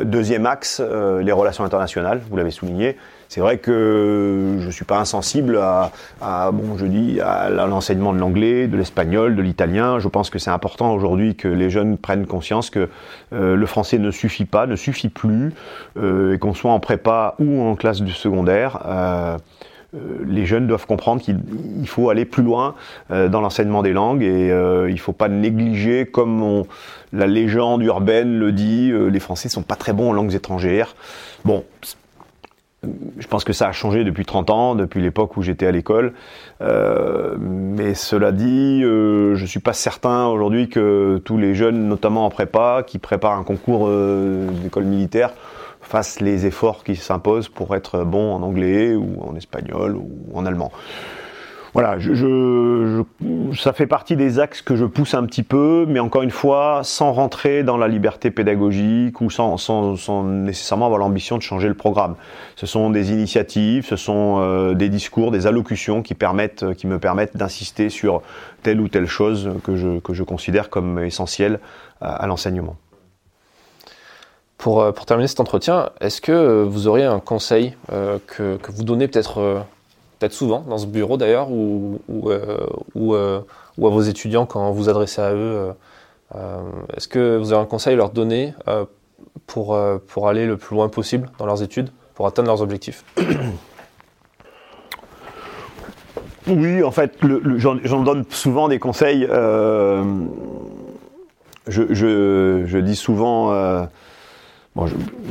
[0.04, 2.98] Deuxième axe, les relations internationales, vous l'avez souligné.
[3.30, 5.92] C'est vrai que je ne suis pas insensible à,
[6.52, 10.00] bon, je dis, à l'enseignement de l'anglais, de l'espagnol, de l'italien.
[10.00, 12.90] Je pense que c'est important aujourd'hui que les jeunes prennent conscience que
[13.34, 15.54] euh, le français ne suffit pas, ne suffit plus,
[15.98, 18.80] euh, et qu'on soit en prépa ou en classe du secondaire.
[18.86, 19.38] Euh,
[20.28, 22.76] les jeunes doivent comprendre qu'il faut aller plus loin
[23.10, 26.66] dans l'enseignement des langues et il ne faut pas négliger, comme
[27.14, 30.98] la légende urbaine le dit, les Français sont pas très bons en langues étrangères.
[31.46, 31.64] Bon,
[33.18, 36.14] je pense que ça a changé depuis 30 ans, depuis l'époque où j'étais à l'école.
[36.62, 41.88] Euh, mais cela dit, euh, je ne suis pas certain aujourd'hui que tous les jeunes,
[41.88, 45.34] notamment en prépa, qui préparent un concours euh, d'école militaire,
[45.82, 50.46] fassent les efforts qui s'imposent pour être bons en anglais ou en espagnol ou en
[50.46, 50.72] allemand
[51.76, 51.98] voilà,
[53.54, 56.80] ça fait partie des axes que je pousse un petit peu, mais encore une fois,
[56.84, 62.16] sans rentrer dans la liberté pédagogique ou sans, nécessairement avoir l'ambition de changer le programme.
[62.56, 66.98] Ce sont des initiatives, ce sont euh, des discours, des allocutions qui permettent, qui me
[66.98, 68.22] permettent d'insister sur
[68.64, 71.60] telle ou telle chose que je, considère comme essentielle
[72.00, 72.78] à, l'enseignement.
[74.58, 79.10] Pour, euh, terminer cet entretien, est-ce que vous auriez un conseil euh, que, vous donnez
[79.10, 79.66] peut-être
[80.34, 82.58] souvent dans ce bureau d'ailleurs, ou, euh,
[82.96, 83.42] euh, à
[83.90, 85.74] vos étudiants quand vous adressez à eux.
[86.36, 86.62] Euh,
[86.96, 88.54] est-ce que vous avez un conseil à leur donner
[89.48, 93.04] pour, aller le plus loin possible dans leurs études, pour atteindre leurs objectifs?
[96.48, 97.18] Oui, en fait,
[97.58, 99.28] j'en donne souvent des conseils.
[101.68, 103.88] Je, dis souvent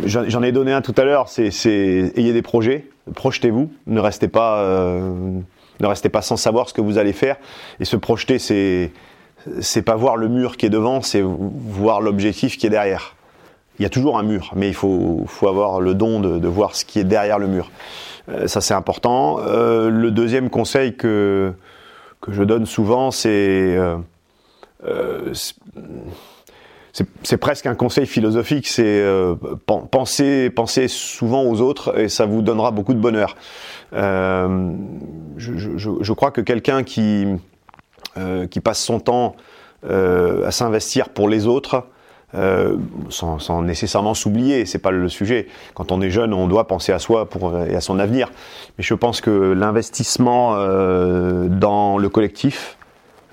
[0.05, 1.51] j'en ai donné un tout à l'heure, c'est
[2.17, 5.13] ayez des projets, projetez-vous, ne restez pas, euh,
[5.81, 7.37] ne restez pas sans savoir ce que vous allez faire.
[7.81, 8.93] Et se projeter, c'est
[9.61, 13.15] c'est pas voir le mur qui est devant, c'est voir l'objectif qui est derrière.
[13.79, 16.87] Il y a toujours un mur, mais il faut, avoir le don de, voir ce
[16.87, 17.71] qui est derrière le mur.
[18.31, 19.41] Euh, ça, c'est important.
[19.41, 21.53] Euh, le deuxième conseil que
[22.27, 23.77] je donne souvent, c'est
[27.25, 29.35] c'est presque un conseil philosophique, c'est euh,
[29.91, 33.37] penser, penser souvent aux autres et ça vous donnera beaucoup de bonheur.
[33.95, 34.71] Euh,
[35.37, 37.27] je, crois que quelqu'un qui,
[38.17, 39.35] euh, qui passe son temps
[39.87, 41.85] à s'investir pour les autres,
[43.11, 45.47] sans, sans, nécessairement s'oublier, c'est pas le sujet.
[45.75, 48.31] Quand on est jeune, on doit penser à soi pour, et à son avenir.
[48.79, 50.55] Mais je pense que l'investissement
[51.49, 52.79] dans le collectif,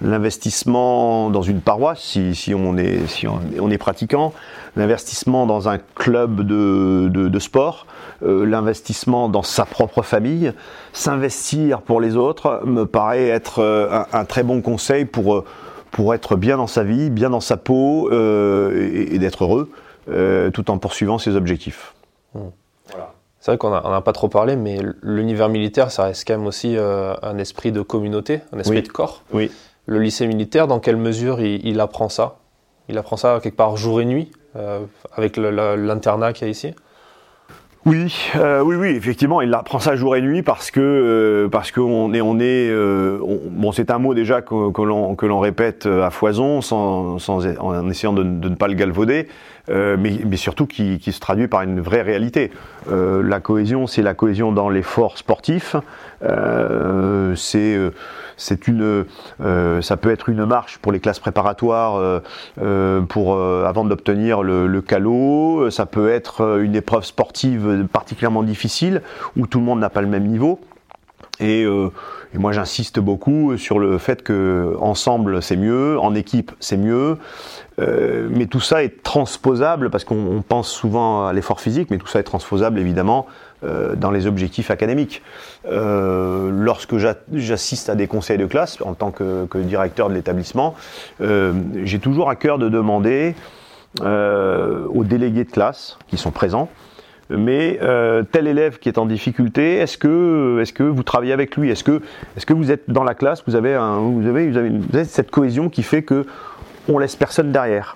[0.01, 4.33] l'investissement dans une paroisse, si, si, on, est, si on, est pratiquant,
[4.75, 7.85] l'investissement dans un club de, de, de sport,
[8.23, 10.53] euh, l'investissement dans sa propre famille,
[10.91, 15.45] s'investir pour les autres me paraît être euh, un, un, très bon conseil pour, euh,
[15.91, 19.69] pour être bien dans sa vie, bien dans sa peau euh, et, et d'être heureux
[20.53, 21.93] tout en poursuivant ses objectifs.
[22.33, 22.39] Mmh.
[22.89, 23.13] Voilà.
[23.39, 26.75] C'est vrai qu'on n'a pas trop parlé, mais l'univers militaire, ça reste quand même aussi
[26.77, 28.83] un esprit de communauté, un esprit oui.
[28.83, 29.23] de corps.
[29.31, 29.51] Oui
[29.85, 32.37] le lycée militaire, dans quelle mesure il, apprend ça?
[32.89, 34.81] Il apprend ça quelque part jour et nuit, euh,
[35.15, 36.73] avec l'internat qu'il y a ici?
[37.87, 41.71] Oui, euh, oui, oui, effectivement, il apprend ça jour et nuit parce que euh, parce
[41.71, 46.59] qu'on est on est on, bon, c'est un mot déjà que, l'on répète à foison,
[46.71, 49.29] en essayant de, ne pas le galvauder,
[49.67, 52.51] mais, surtout qui, se traduit par une vraie réalité.
[52.87, 55.75] La cohésion, c'est la cohésion dans l'effort sportif.
[57.35, 57.79] C'est
[58.41, 59.05] c'est une
[59.81, 62.21] ça peut être une marche pour les classes préparatoires
[63.09, 65.69] pour avant d'obtenir le, le calot.
[65.69, 69.01] Ça peut être une épreuve sportive particulièrement difficile
[69.37, 70.59] où tout le monde n'a pas le même niveau.
[71.39, 71.89] Et, euh,
[72.33, 77.17] moi j'insiste beaucoup sur le fait que ensemble c'est mieux, en équipe c'est mieux,
[77.79, 82.07] euh, mais tout ça est transposable parce qu'on pense souvent à l'effort physique, mais tout
[82.07, 83.31] ça est transposable évidemment euh,
[83.63, 85.21] dans les objectifs académiques.
[85.69, 86.95] Euh, lorsque
[87.33, 90.75] j'assiste à des conseils de classe en tant que, directeur de l'établissement,
[91.21, 91.53] euh,
[91.83, 93.35] j'ai toujours à cœur de demander
[94.01, 96.69] euh, aux délégués de classe qui sont présents
[97.29, 101.55] mais euh, tel élève qui est en difficulté, est-ce que, est-ce que vous travaillez avec
[101.55, 101.69] lui?
[101.69, 102.01] Est-ce que,
[102.35, 104.59] est-ce que vous êtes dans la classe Vous avez, vous avez, vous
[104.93, 106.25] avez cette cohésion qui fait que
[106.89, 107.95] on laisse personne derrière?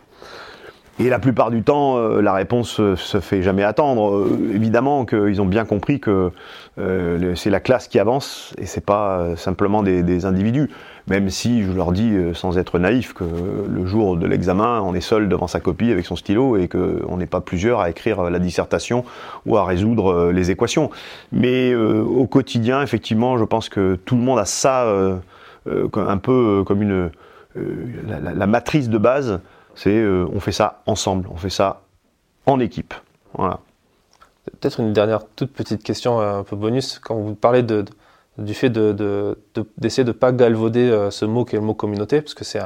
[0.98, 4.16] Et la plupart du temps, euh, la réponse euh, se fait jamais attendre.
[4.16, 6.32] Euh, évidemment qu'ils ont bien compris que
[7.36, 10.70] c'est la classe qui avance et c'est pas simplement des, individus.
[11.08, 15.02] Même si je leur dis, sans être naïf, que le jour de l'examen, on est
[15.02, 18.40] seul devant sa copie avec son stylo et qu'on n'est pas plusieurs à écrire la
[18.40, 19.06] dissertation
[19.46, 20.90] ou à résoudre les équations.
[21.32, 24.86] Mais au quotidien, effectivement, je pense que tout le monde a ça
[25.66, 27.10] un peu comme une
[28.06, 29.40] la, la matrice de base
[29.76, 31.82] c'est euh, on fait ça ensemble, on fait ça
[32.46, 32.94] en équipe.
[33.34, 33.60] Voilà.
[34.46, 37.00] Peut-être une dernière toute petite question un peu bonus.
[37.00, 37.92] Quand vous parlez de, de
[38.38, 41.74] du fait d'essayer de, de, de, pas galvauder euh, ce mot qui est le mot
[41.74, 42.60] communauté, parce que c'est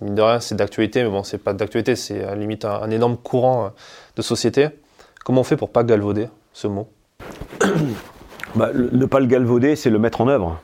[0.00, 2.82] mine de rien, c'est d'actualité, mais bon, c'est pas d'actualité, c'est à la limite un,
[2.82, 3.68] un, énorme courant euh,
[4.16, 4.68] de société.
[5.24, 6.88] Comment on fait pour pas galvauder ce mot?
[8.56, 10.60] Bah, le, Ne pas le galvauder, c'est le mettre en œuvre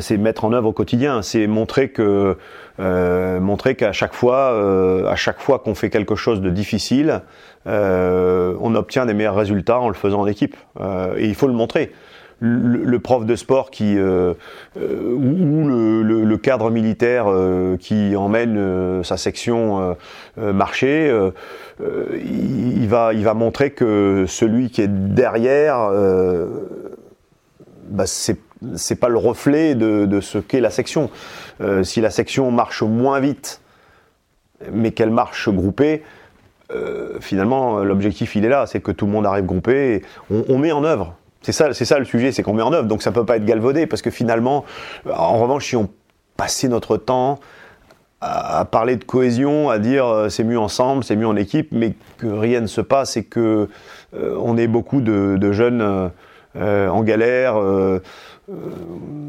[0.00, 2.36] c'est mettre en œuvre au quotidien, c'est montrer que
[2.80, 7.22] euh, montrer qu'à chaque fois, euh, à chaque fois qu'on fait quelque chose de difficile,
[7.66, 10.56] euh, on obtient des meilleurs résultats en le faisant en équipe.
[11.16, 11.92] et il faut le montrer.
[12.40, 13.98] Le, le prof de sport qui ou
[14.76, 17.26] le, le, le, cadre militaire
[17.80, 19.96] qui emmène sa section
[20.36, 21.12] marcher,
[21.80, 25.90] il, il, va il va montrer que celui qui est derrière,
[27.88, 28.38] bah, c'est
[28.76, 31.10] c'est pas le reflet de, de ce qu'est la section.
[31.60, 33.60] Euh, si la section marche moins vite,
[34.72, 36.02] mais qu'elle marche groupée,
[36.70, 39.94] euh, finalement l'objectif il est là, c'est que tout le monde arrive groupé.
[39.94, 40.04] Et
[40.48, 41.16] on, met en œuvre.
[41.42, 42.88] C'est ça, c'est ça le sujet, c'est qu'on met en œuvre.
[42.88, 44.64] Donc ça peut pas être galvaudé parce que finalement,
[45.08, 45.88] en revanche, si on
[46.36, 47.38] passait notre temps
[48.20, 51.94] à, parler de cohésion, à dire euh, c'est mieux ensemble, c'est mieux en équipe, mais
[52.18, 53.68] que rien ne se passe et que
[54.14, 56.10] euh, on est beaucoup de, jeunes
[56.56, 57.56] euh, en galère.
[58.48, 58.58] Euh, euh,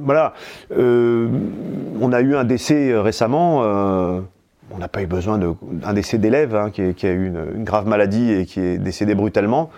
[0.03, 0.33] voilà.
[0.71, 3.59] on a eu un décès récemment.
[3.59, 8.31] on n'a pas eu besoin d'un décès d'élève hein, qui, a eu une, grave maladie
[8.31, 9.69] et qui est décédé brutalement.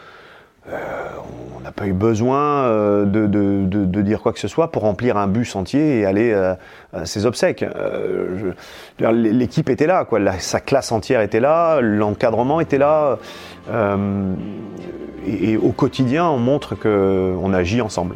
[0.68, 2.68] on n'a pas eu besoin
[3.06, 6.58] de, dire quoi que ce soit pour remplir un bus entier et aller à,
[7.06, 7.66] ses obsèques.
[9.00, 10.20] L'équipe était là, quoi.
[10.40, 13.18] Sa classe entière était là, l'encadrement était là.
[13.70, 14.34] Euh,
[15.26, 18.16] et, et, au quotidien, on montre qu'on agit ensemble.